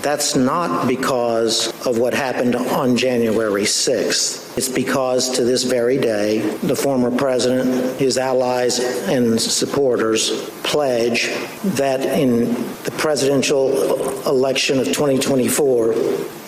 That's 0.00 0.34
not 0.34 0.88
because 0.88 1.68
of 1.86 1.98
what 1.98 2.14
happened 2.14 2.56
on 2.56 2.96
January 2.96 3.64
6th. 3.64 4.56
It's 4.56 4.68
because 4.68 5.30
to 5.36 5.44
this 5.44 5.64
very 5.64 5.98
day, 5.98 6.38
the 6.62 6.74
former 6.74 7.10
president, 7.10 8.00
his 8.00 8.16
allies, 8.16 8.78
and 9.08 9.38
supporters 9.38 10.48
pledge 10.62 11.28
that 11.76 12.00
in 12.00 12.54
the 12.84 12.94
presidential 12.96 14.26
election 14.26 14.78
of 14.78 14.86
2024, 14.86 15.92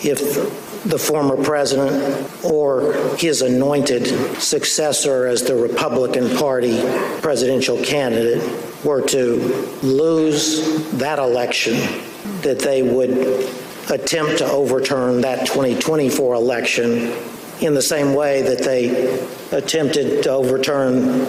if 0.03 0.83
the 0.85 0.97
former 0.97 1.41
president 1.43 2.43
or 2.43 2.93
his 3.17 3.43
anointed 3.43 4.07
successor 4.41 5.27
as 5.27 5.43
the 5.43 5.55
Republican 5.55 6.35
Party 6.37 6.81
presidential 7.21 7.81
candidate 7.83 8.41
were 8.83 9.01
to 9.01 9.35
lose 9.83 10.91
that 10.93 11.19
election, 11.19 11.75
that 12.41 12.59
they 12.59 12.81
would 12.81 13.11
attempt 13.89 14.39
to 14.39 14.45
overturn 14.45 15.21
that 15.21 15.45
2024 15.45 16.35
election 16.35 17.13
in 17.61 17.73
the 17.73 17.81
same 17.81 18.13
way 18.13 18.41
that 18.41 18.63
they 18.63 19.19
attempted 19.51 20.23
to 20.23 20.29
overturn 20.29 21.25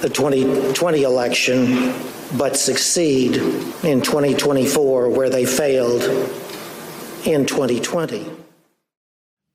the 0.00 0.08
2020 0.08 1.02
election, 1.02 1.92
but 2.38 2.56
succeed 2.56 3.36
in 3.82 4.00
2024 4.00 5.08
where 5.08 5.30
they 5.30 5.44
failed 5.44 6.02
in 7.26 7.46
2020. 7.46 8.26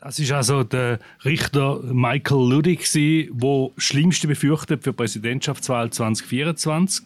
Das 0.01 0.17
ist 0.17 0.31
also 0.31 0.63
der 0.63 0.99
Richter 1.25 1.81
Michael 1.83 2.47
Ludwig, 2.47 2.89
der 2.89 3.71
Schlimmste 3.77 4.27
befürchtet 4.27 4.83
für 4.83 4.91
die 4.91 4.95
Präsidentschaftswahl 4.95 5.89
2024. 5.89 7.03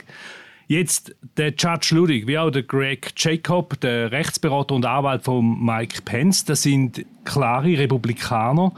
Jetzt 0.68 1.16
der 1.38 1.54
Judge 1.58 1.96
Ludwig, 1.96 2.28
wie 2.28 2.38
auch 2.38 2.50
der 2.50 2.64
Greg 2.64 3.12
Jacob, 3.18 3.80
der 3.82 4.12
Rechtsberater 4.12 4.76
und 4.76 4.86
Anwalt 4.86 5.24
von 5.24 5.64
Mike 5.64 6.02
Pence, 6.04 6.46
das 6.46 6.64
sind 6.64 7.06
klare 7.26 7.78
Republikaner. 7.78 8.74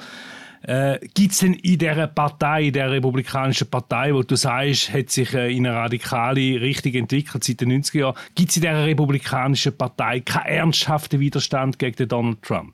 Äh, 0.67 0.99
Gibt 1.13 1.33
es 1.33 1.39
denn 1.39 1.53
in 1.53 1.77
dieser 1.77 2.07
Partei, 2.07 2.71
der 2.71 2.89
Republikanischen 2.89 3.69
Partei, 3.69 4.13
wo 4.13 4.23
du 4.23 4.35
sagst, 4.35 4.91
hat 4.91 5.11
sich 5.11 5.33
äh, 5.35 5.55
in 5.55 5.67
eine 5.67 5.75
radikale 5.75 6.59
Richtung 6.59 6.93
entwickelt 6.93 7.43
seit 7.43 7.61
den 7.61 7.71
90er 7.71 7.99
Jahren, 7.99 8.15
gibt 8.33 8.49
es 8.49 8.57
in 8.57 8.63
dieser 8.63 8.85
Republikanischen 8.85 9.77
Partei 9.77 10.21
keinen 10.21 10.45
ernsthaften 10.45 11.19
Widerstand 11.19 11.77
gegen 11.77 12.07
Donald 12.07 12.41
Trump? 12.41 12.73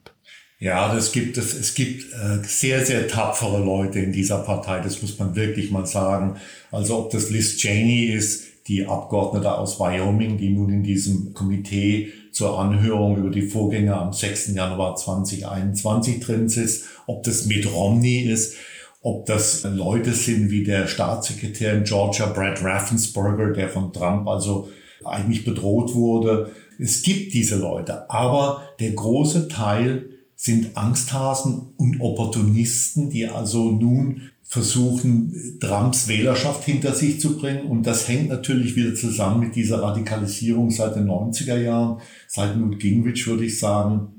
Ja, 0.60 0.94
das 0.94 1.12
gibt 1.12 1.38
es. 1.38 1.54
Es 1.54 1.74
gibt 1.74 2.14
äh, 2.14 2.38
sehr, 2.44 2.86
sehr 2.86 3.08
tapfere 3.08 3.60
Leute 3.60 4.00
in 4.00 4.14
dieser 4.14 4.38
Partei. 4.38 4.80
Das 4.80 5.02
muss 5.02 5.18
man 5.18 5.36
wirklich 5.36 5.72
mal 5.72 5.88
sagen. 5.88 6.38
Also 6.72 7.00
ob 7.00 7.12
das 7.12 7.32
Liz 7.32 7.58
Cheney 7.58 8.06
ist, 8.06 8.51
die 8.68 8.86
Abgeordnete 8.86 9.58
aus 9.58 9.80
Wyoming, 9.80 10.38
die 10.38 10.50
nun 10.50 10.70
in 10.70 10.84
diesem 10.84 11.34
Komitee 11.34 12.12
zur 12.32 12.60
Anhörung 12.60 13.18
über 13.18 13.30
die 13.30 13.42
Vorgänge 13.42 13.96
am 13.96 14.14
6. 14.14 14.54
Januar 14.54 14.96
2021 14.96 16.20
drin 16.20 16.48
sitzt, 16.48 16.86
ob 17.08 17.24
das 17.24 17.46
Mitt 17.46 17.72
Romney 17.74 18.22
ist, 18.22 18.56
ob 19.02 19.26
das 19.26 19.64
Leute 19.64 20.14
sind 20.14 20.52
wie 20.52 20.64
der 20.64 20.88
Staatssekretär 20.88 21.74
in 21.74 21.84
Georgia, 21.84 22.28
Brad 22.28 22.64
Raffensperger, 22.64 23.52
der 23.52 23.70
von 23.70 23.92
Trump 23.92 24.28
also 24.28 24.70
eigentlich 25.04 25.44
bedroht 25.44 25.96
wurde, 25.96 26.52
es 26.80 27.04
gibt 27.04 27.34
diese 27.34 27.58
Leute, 27.58 28.10
aber 28.10 28.64
der 28.80 28.92
große 28.92 29.48
Teil 29.48 30.10
sind 30.36 30.76
Angsthasen 30.76 31.74
und 31.78 32.02
Opportunisten, 32.02 33.12
die 33.12 33.28
also 33.28 33.72
nun 33.72 34.32
versuchen, 34.52 35.58
Trumps 35.62 36.10
Wählerschaft 36.10 36.66
hinter 36.66 36.94
sich 36.94 37.22
zu 37.22 37.38
bringen. 37.38 37.68
Und 37.68 37.88
das 37.88 38.10
hängt 38.10 38.28
natürlich 38.28 38.76
wieder 38.76 38.94
zusammen 38.94 39.40
mit 39.40 39.56
dieser 39.56 39.82
Radikalisierung 39.82 40.72
seit 40.72 40.98
den 40.98 41.08
90er 41.08 41.56
Jahren, 41.56 42.02
seit 42.28 42.58
Newt 42.58 42.78
Gingrich 42.78 43.26
würde 43.28 43.46
ich 43.46 43.58
sagen. 43.58 44.10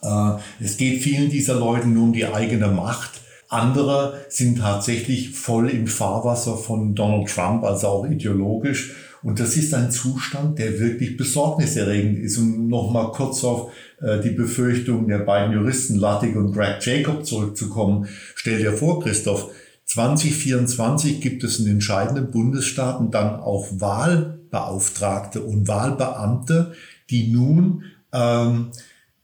Äh, 0.00 0.34
es 0.60 0.76
geht 0.76 1.02
vielen 1.02 1.30
dieser 1.30 1.56
Leuten 1.56 1.94
nur 1.94 2.04
um 2.04 2.12
die 2.12 2.26
eigene 2.26 2.68
Macht. 2.68 3.10
Andere 3.48 4.24
sind 4.28 4.58
tatsächlich 4.58 5.30
voll 5.30 5.68
im 5.68 5.88
Fahrwasser 5.88 6.56
von 6.56 6.94
Donald 6.94 7.28
Trump, 7.28 7.64
also 7.64 7.88
auch 7.88 8.06
ideologisch. 8.06 8.94
Und 9.24 9.40
das 9.40 9.56
ist 9.56 9.74
ein 9.74 9.90
Zustand, 9.90 10.60
der 10.60 10.78
wirklich 10.78 11.16
besorgniserregend 11.16 12.20
ist. 12.20 12.38
Um 12.38 12.68
nochmal 12.68 13.10
kurz 13.10 13.42
auf 13.42 13.72
äh, 14.00 14.20
die 14.20 14.30
Befürchtung 14.30 15.08
der 15.08 15.18
beiden 15.18 15.52
Juristen 15.52 15.96
Lattig 15.96 16.36
und 16.36 16.52
Greg 16.52 16.76
Jacob 16.86 17.26
zurückzukommen. 17.26 18.06
Stell 18.36 18.58
dir 18.58 18.74
vor, 18.74 19.02
Christoph, 19.02 19.50
2024 19.92 21.20
gibt 21.20 21.44
es 21.44 21.58
in 21.58 21.66
entscheidenden 21.66 22.30
Bundesstaaten 22.30 23.10
dann 23.10 23.40
auch 23.40 23.68
Wahlbeauftragte 23.72 25.42
und 25.42 25.68
Wahlbeamte, 25.68 26.72
die 27.10 27.28
nun 27.28 27.84
ähm, 28.10 28.68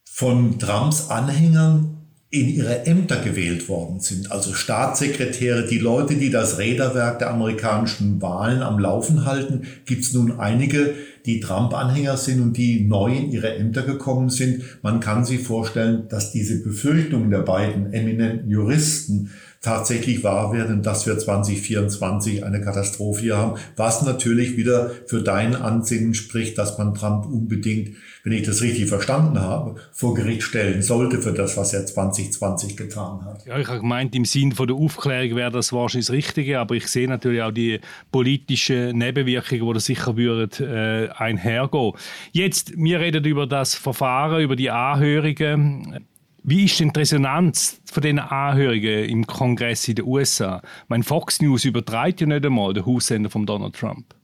von 0.05 0.59
Trumps 0.59 1.09
Anhängern 1.09 1.99
in 2.31 2.49
ihre 2.51 2.85
Ämter 2.85 3.17
gewählt 3.17 3.71
worden 3.71 4.01
sind. 4.01 4.31
Also 4.31 4.53
Staatssekretäre, 4.53 5.67
die 5.67 5.79
Leute, 5.79 6.17
die 6.17 6.29
das 6.29 6.59
Räderwerk 6.59 7.19
der 7.21 7.31
amerikanischen 7.31 8.21
Wahlen 8.21 8.61
am 8.61 8.79
Laufen 8.79 9.25
halten, 9.25 9.63
gibt 9.87 10.05
es 10.05 10.13
nun 10.13 10.39
einige, 10.39 10.95
die 11.25 11.41
Trump-Anhänger 11.41 12.19
sind 12.19 12.43
und 12.43 12.59
die 12.59 12.85
neu 12.85 13.15
in 13.15 13.31
ihre 13.31 13.55
Ämter 13.55 13.83
gekommen 13.83 14.29
sind. 14.29 14.63
Man 14.83 15.01
kann 15.01 15.25
sich 15.25 15.41
vorstellen, 15.41 16.09
dass 16.11 16.31
diese 16.31 16.63
Befürchtungen 16.63 17.31
der 17.31 17.39
beiden 17.39 17.95
eminenten 17.95 18.51
Juristen 18.51 19.31
tatsächlich 19.61 20.23
wahr 20.23 20.53
werden, 20.53 20.83
dass 20.83 21.07
wir 21.07 21.19
2024 21.19 22.45
eine 22.45 22.61
Katastrophe 22.61 23.37
haben, 23.37 23.59
was 23.77 24.03
natürlich 24.03 24.57
wieder 24.57 24.91
für 25.07 25.23
dein 25.23 25.57
Ansinnen 25.57 26.15
spricht, 26.15 26.59
dass 26.59 26.79
man 26.79 26.95
Trump 26.95 27.27
unbedingt, 27.27 27.97
wenn 28.23 28.33
ich 28.33 28.47
das 28.47 28.63
richtig 28.63 28.89
verstanden 28.89 29.41
habe, 29.41 29.77
vor 29.93 30.15
Gericht 30.15 30.43
stellen 30.43 30.83
sollte 30.83 31.21
für 31.21 31.33
das, 31.33 31.57
was 31.57 31.75
er 31.75 31.87
2020 31.87 32.77
getan 32.77 33.25
hat. 33.25 33.45
Ja, 33.47 33.59
ich 33.59 33.67
habe 33.67 33.81
gemeint, 33.81 34.15
im 34.15 34.25
Sinn 34.25 34.53
von 34.53 34.69
der 34.69 34.77
Aufklärung 34.77 35.37
wäre 35.37 35.51
das 35.51 35.73
wahrscheinlich 35.73 36.07
das 36.07 36.15
Richtige, 36.15 36.61
aber 36.61 36.77
ich 36.77 36.87
sehe 36.87 37.09
natürlich 37.09 37.43
auch 37.43 37.51
die 37.51 37.81
politischen 38.13 38.97
Nebenwirkungen, 38.97 39.67
die 39.67 39.75
da 39.75 39.81
sicher 39.81 40.17
würden, 40.17 40.67
äh, 40.67 41.09
einhergehen. 41.17 41.93
Jetzt, 42.33 42.73
wir 42.77 43.01
reden 43.01 43.25
über 43.25 43.47
das 43.47 43.75
Verfahren, 43.75 44.41
über 44.41 44.55
die 44.55 44.71
Anhörungen. 44.71 46.07
Wie 46.43 46.65
ist 46.65 46.79
denn 46.81 46.93
die 46.93 47.01
Resonanz 47.01 47.81
von 47.85 48.03
diesen 48.03 48.19
Anhörigen 48.19 49.09
im 49.09 49.27
Kongress 49.27 49.89
in 49.89 49.97
den 49.97 50.07
USA? 50.07 50.63
Mein 50.89 51.03
Fox 51.03 51.43
News 51.43 51.65
übertreibt 51.65 52.21
ja 52.21 52.27
nicht 52.27 52.47
einmal 52.47 52.73
den 52.75 52.87
Haussender 52.87 53.29
von 53.29 53.45
Donald 53.45 53.75
Trump. 53.75 54.15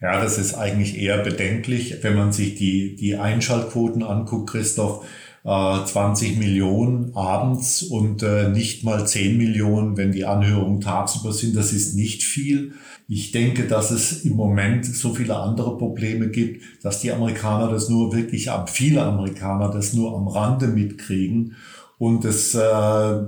Ja, 0.00 0.20
das 0.20 0.38
ist 0.38 0.54
eigentlich 0.54 0.98
eher 0.98 1.18
bedenklich, 1.18 2.02
wenn 2.02 2.16
man 2.16 2.32
sich 2.32 2.54
die, 2.54 2.96
die 2.96 3.16
Einschaltquoten 3.16 4.02
anguckt, 4.02 4.50
Christoph. 4.50 5.04
20 5.42 6.36
äh, 6.36 6.38
Millionen 6.38 7.14
abends 7.16 7.82
und 7.82 8.22
äh, 8.22 8.48
nicht 8.48 8.84
mal 8.84 9.06
10 9.06 9.38
Millionen, 9.38 9.96
wenn 9.96 10.12
die 10.12 10.26
Anhörungen 10.26 10.80
tagsüber 10.82 11.32
sind. 11.32 11.56
Das 11.56 11.72
ist 11.72 11.94
nicht 11.94 12.22
viel. 12.22 12.72
Ich 13.08 13.32
denke, 13.32 13.66
dass 13.66 13.90
es 13.90 14.24
im 14.24 14.36
Moment 14.36 14.84
so 14.84 15.14
viele 15.14 15.36
andere 15.36 15.78
Probleme 15.78 16.28
gibt, 16.28 16.62
dass 16.84 17.00
die 17.00 17.10
Amerikaner 17.10 17.70
das 17.70 17.88
nur 17.88 18.14
wirklich, 18.14 18.50
viele 18.66 19.02
Amerikaner 19.02 19.70
das 19.70 19.94
nur 19.94 20.14
am 20.14 20.28
Rande 20.28 20.66
mitkriegen. 20.66 21.56
Und 21.98 22.24
es, 22.24 22.54
äh, 22.54 22.60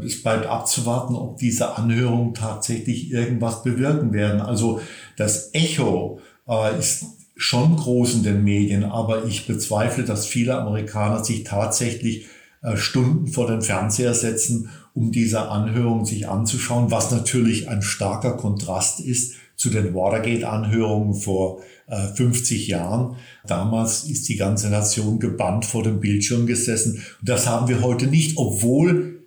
es 0.04 0.22
bleibt 0.22 0.46
abzuwarten, 0.46 1.14
ob 1.14 1.38
diese 1.38 1.76
Anhörungen 1.76 2.34
tatsächlich 2.34 3.10
irgendwas 3.10 3.62
bewirken 3.62 4.12
werden. 4.12 4.40
Also 4.40 4.80
das 5.16 5.50
Echo 5.54 6.20
äh, 6.48 6.78
ist 6.78 7.21
schon 7.42 7.76
groß 7.76 8.14
in 8.14 8.22
den 8.22 8.44
Medien, 8.44 8.84
aber 8.84 9.24
ich 9.24 9.48
bezweifle, 9.48 10.04
dass 10.04 10.26
viele 10.26 10.56
Amerikaner 10.56 11.24
sich 11.24 11.42
tatsächlich 11.42 12.26
äh, 12.62 12.76
Stunden 12.76 13.26
vor 13.26 13.48
den 13.48 13.62
Fernseher 13.62 14.14
setzen, 14.14 14.68
um 14.94 15.10
diese 15.10 15.48
Anhörung 15.48 16.04
sich 16.04 16.28
anzuschauen, 16.28 16.92
was 16.92 17.10
natürlich 17.10 17.68
ein 17.68 17.82
starker 17.82 18.36
Kontrast 18.36 19.00
ist 19.00 19.34
zu 19.56 19.70
den 19.70 19.92
Watergate-Anhörungen 19.92 21.14
vor 21.14 21.62
äh, 21.88 22.06
50 22.14 22.68
Jahren. 22.68 23.16
Damals 23.44 24.04
ist 24.04 24.28
die 24.28 24.36
ganze 24.36 24.70
Nation 24.70 25.18
gebannt 25.18 25.64
vor 25.64 25.82
dem 25.82 25.98
Bildschirm 25.98 26.46
gesessen. 26.46 27.02
Das 27.22 27.48
haben 27.48 27.66
wir 27.66 27.82
heute 27.82 28.06
nicht, 28.06 28.38
obwohl 28.38 29.21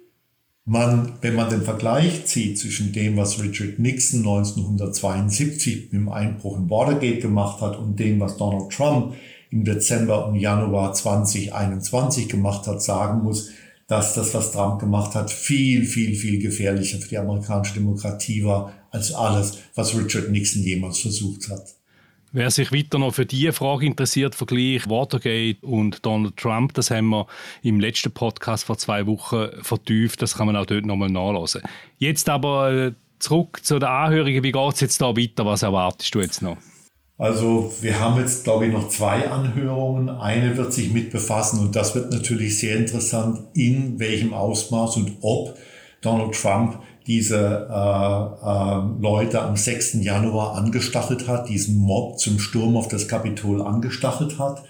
man, 0.65 1.13
wenn 1.21 1.36
man 1.36 1.49
den 1.49 1.62
Vergleich 1.62 2.25
zieht 2.25 2.58
zwischen 2.58 2.91
dem, 2.91 3.17
was 3.17 3.41
Richard 3.41 3.78
Nixon 3.78 4.19
1972 4.21 5.84
mit 5.84 5.93
dem 5.93 6.10
Einbruch 6.10 6.58
in 6.58 6.69
Watergate 6.69 7.19
gemacht 7.19 7.62
hat 7.62 7.78
und 7.78 7.99
dem, 7.99 8.19
was 8.19 8.38
Donald 8.38 8.71
Trump 8.71 9.13
im 9.51 9.63
Dezember 9.63 10.28
und 10.28 10.36
Januar 10.36 10.93
2021 10.93 12.28
gemacht 12.28 12.65
hat, 12.65 12.82
sagen 12.82 13.23
muss, 13.23 13.51
dass 13.88 14.15
das, 14.15 14.34
was 14.34 14.51
Trump 14.51 14.80
gemacht 14.80 15.13
hat, 15.13 15.30
viel, 15.30 15.86
viel, 15.86 16.15
viel 16.15 16.41
gefährlicher 16.41 16.97
für 16.97 17.10
die 17.10 17.19
amerikanische 17.19 17.75
Demokratie 17.75 18.43
war 18.43 18.73
als 18.89 19.13
alles, 19.13 19.60
was 19.75 19.95
Richard 19.95 20.32
Nixon 20.32 20.63
jemals 20.63 20.97
versucht 20.97 21.47
hat. 21.49 21.75
Wer 22.36 22.52
sich 22.52 22.74
weiter 22.74 23.00
noch 23.00 23.13
für 23.13 23.26
diese 23.26 23.54
Frage 23.54 23.86
interessiert, 23.86 24.36
Vergleich 24.36 24.89
Watergate 24.89 25.63
und 25.63 26.06
Donald 26.06 26.36
Trump, 26.36 26.74
das 26.74 26.91
haben 26.91 27.08
wir 27.08 27.28
im 27.63 27.80
letzten 27.80 28.12
Podcast 28.12 28.65
vor 28.65 28.78
zwei 28.78 29.08
Wochen 29.08 29.48
vertieft. 29.62 30.21
Das 30.21 30.36
kann 30.36 30.48
man 30.48 30.58
auch 30.58 30.65
dort 30.65 30.86
nochmal 30.86 31.10
nachlesen. 31.10 31.62
Jetzt 31.98 32.28
aber 32.28 32.74
äh, 32.74 32.91
zurück 33.19 33.62
zu 33.63 33.80
den 33.80 33.88
Anhörungen. 33.88 34.43
Wie 34.43 34.52
geht 34.52 34.74
es 34.74 34.82
jetzt 34.82 35.02
da 35.02 35.15
weiter? 35.15 35.45
Was 35.45 35.63
erwartest 35.63 36.13
du 36.13 36.19
jetzt 36.19 36.41
noch? 36.41 36.58
Also 37.17 37.71
wir 37.80 37.98
haben 38.02 38.19
jetzt, 38.19 38.43
glaube 38.43 38.65
ich, 38.65 38.74
noch 38.74 38.89
zwei 38.89 39.30
Anhörungen. 39.30 40.10
Eine 40.10 40.58
wird 40.58 40.74
sich 40.74 40.91
mit 40.91 41.12
befassen 41.12 41.62
und 41.62 41.74
das 41.74 41.95
wird 41.95 42.12
natürlich 42.12 42.60
sehr 42.60 42.76
interessant, 42.76 43.39
in 43.54 43.98
welchem 43.98 44.34
Ausmaß 44.34 44.98
und 44.98 45.19
ob 45.21 45.58
Donald 46.02 46.34
Trump 46.34 46.80
diese 47.08 47.68
äh, 47.70 48.48
äh, 48.48 49.02
Leute 49.02 49.41
am 49.41 49.56
6. 49.56 49.96
Januar 50.02 50.56
angestachelt 50.56 51.28
hat, 51.28 51.50
diesen 51.50 51.78
Mob 51.78 52.20
zum 52.20 52.39
Sturm 52.39 52.76
auf 52.76 52.88
das 52.88 53.08
Kapitol 53.08 53.62
angestachelt 53.62 54.39
hat. 54.39 54.63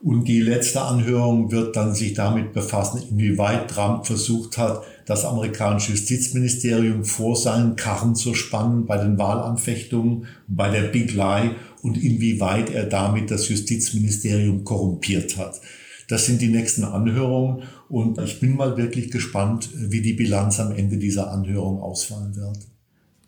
Und 0.00 0.28
die 0.28 0.42
letzte 0.42 0.82
Anhörung 0.82 1.50
wird 1.50 1.76
dann 1.76 1.94
sich 1.94 2.12
damit 2.12 2.52
befassen, 2.52 3.02
inwieweit 3.10 3.70
Trump 3.70 4.06
versucht 4.06 4.58
hat, 4.58 4.82
das 5.06 5.24
amerikanische 5.24 5.92
Justizministerium 5.92 7.04
vor 7.04 7.36
seinen 7.36 7.74
Karren 7.74 8.14
zu 8.14 8.34
spannen 8.34 8.84
bei 8.84 8.98
den 8.98 9.18
Wahlanfechtungen, 9.18 10.26
bei 10.46 10.68
der 10.68 10.88
Big 10.88 11.14
Lie 11.14 11.52
und 11.82 11.96
inwieweit 11.96 12.70
er 12.70 12.84
damit 12.84 13.30
das 13.30 13.48
Justizministerium 13.48 14.64
korrumpiert 14.64 15.38
hat. 15.38 15.60
Das 16.08 16.26
sind 16.26 16.42
die 16.42 16.48
nächsten 16.48 16.84
Anhörungen 16.84 17.62
und 17.94 18.18
ich 18.18 18.40
bin 18.40 18.56
mal 18.56 18.76
wirklich 18.76 19.12
gespannt, 19.12 19.68
wie 19.72 20.02
die 20.02 20.14
Bilanz 20.14 20.58
am 20.58 20.72
Ende 20.72 20.96
dieser 20.96 21.30
Anhörung 21.30 21.80
ausfallen 21.80 22.34
wird. 22.34 22.58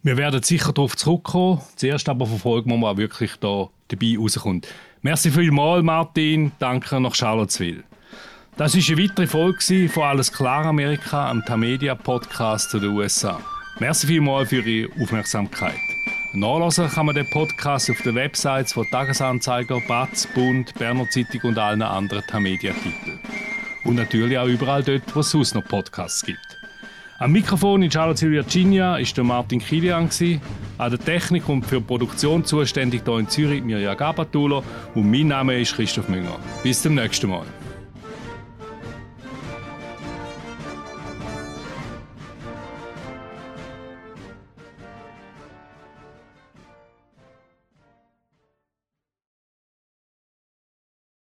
Wir 0.02 0.16
werden 0.16 0.42
sicher 0.42 0.72
darauf 0.72 0.96
zurückkommen. 0.96 1.60
Zuerst 1.76 2.08
aber 2.08 2.26
verfolgen 2.26 2.70
wir 2.70 2.76
mal 2.76 2.96
wirklich 2.96 3.36
da 3.38 3.68
dabei 3.86 4.16
rauskommt. 4.18 4.66
Merci 5.02 5.30
vielmals, 5.30 5.84
Martin. 5.84 6.50
Danke 6.58 7.00
nach 7.00 7.14
Charlottesville. 7.14 7.84
Das 8.56 8.74
ist 8.74 8.90
eine 8.90 9.04
weitere 9.04 9.28
Folge 9.28 9.88
von 9.88 10.02
Alles 10.02 10.32
klar 10.32 10.64
Amerika, 10.64 11.30
am 11.30 11.44
Tamedia 11.44 11.94
Podcast 11.94 12.70
zu 12.70 12.80
den 12.80 12.90
USA. 12.90 13.40
Merci 13.78 14.08
vielmals 14.08 14.48
für 14.48 14.62
Ihre 14.68 14.90
Aufmerksamkeit. 15.00 15.78
Nachlesen 16.32 16.88
kann 16.88 17.06
man 17.06 17.14
den 17.14 17.30
Podcast 17.30 17.88
auf 17.88 18.00
den 18.02 18.16
Websites 18.16 18.72
von 18.72 18.84
Tagesanzeiger, 18.90 19.80
Batz, 19.86 20.26
Bund, 20.34 20.74
Berner 20.74 21.08
Zeitung 21.08 21.42
und 21.42 21.58
allen 21.58 21.82
anderen 21.82 22.24
Tamedia-Titeln. 22.26 23.20
Und 23.86 23.94
natürlich 23.94 24.36
auch 24.36 24.48
überall 24.48 24.82
dort, 24.82 25.14
wo 25.14 25.20
es 25.20 25.30
sonst 25.30 25.54
noch 25.54 25.64
Podcasts 25.64 26.24
gibt. 26.24 26.58
Am 27.18 27.32
Mikrofon 27.32 27.82
in 27.82 27.90
Charlottesville, 27.90 28.32
Virginia, 28.32 28.96
ist 28.96 29.16
Martin 29.16 29.60
Kilian. 29.60 30.10
An 30.78 30.90
der 30.90 30.98
Technik 30.98 31.48
und 31.48 31.64
für 31.64 31.76
die 31.76 31.86
Produktion 31.86 32.44
zuständig 32.44 33.02
hier 33.06 33.18
in 33.18 33.28
Zürich 33.28 33.62
Mirja 33.62 33.94
Gabatulo. 33.94 34.64
Und 34.94 35.10
mein 35.10 35.28
Name 35.28 35.58
ist 35.60 35.76
Christoph 35.76 36.08
Münger. 36.08 36.38
Bis 36.62 36.82
zum 36.82 36.96
nächsten 36.96 37.30
Mal. 37.30 37.46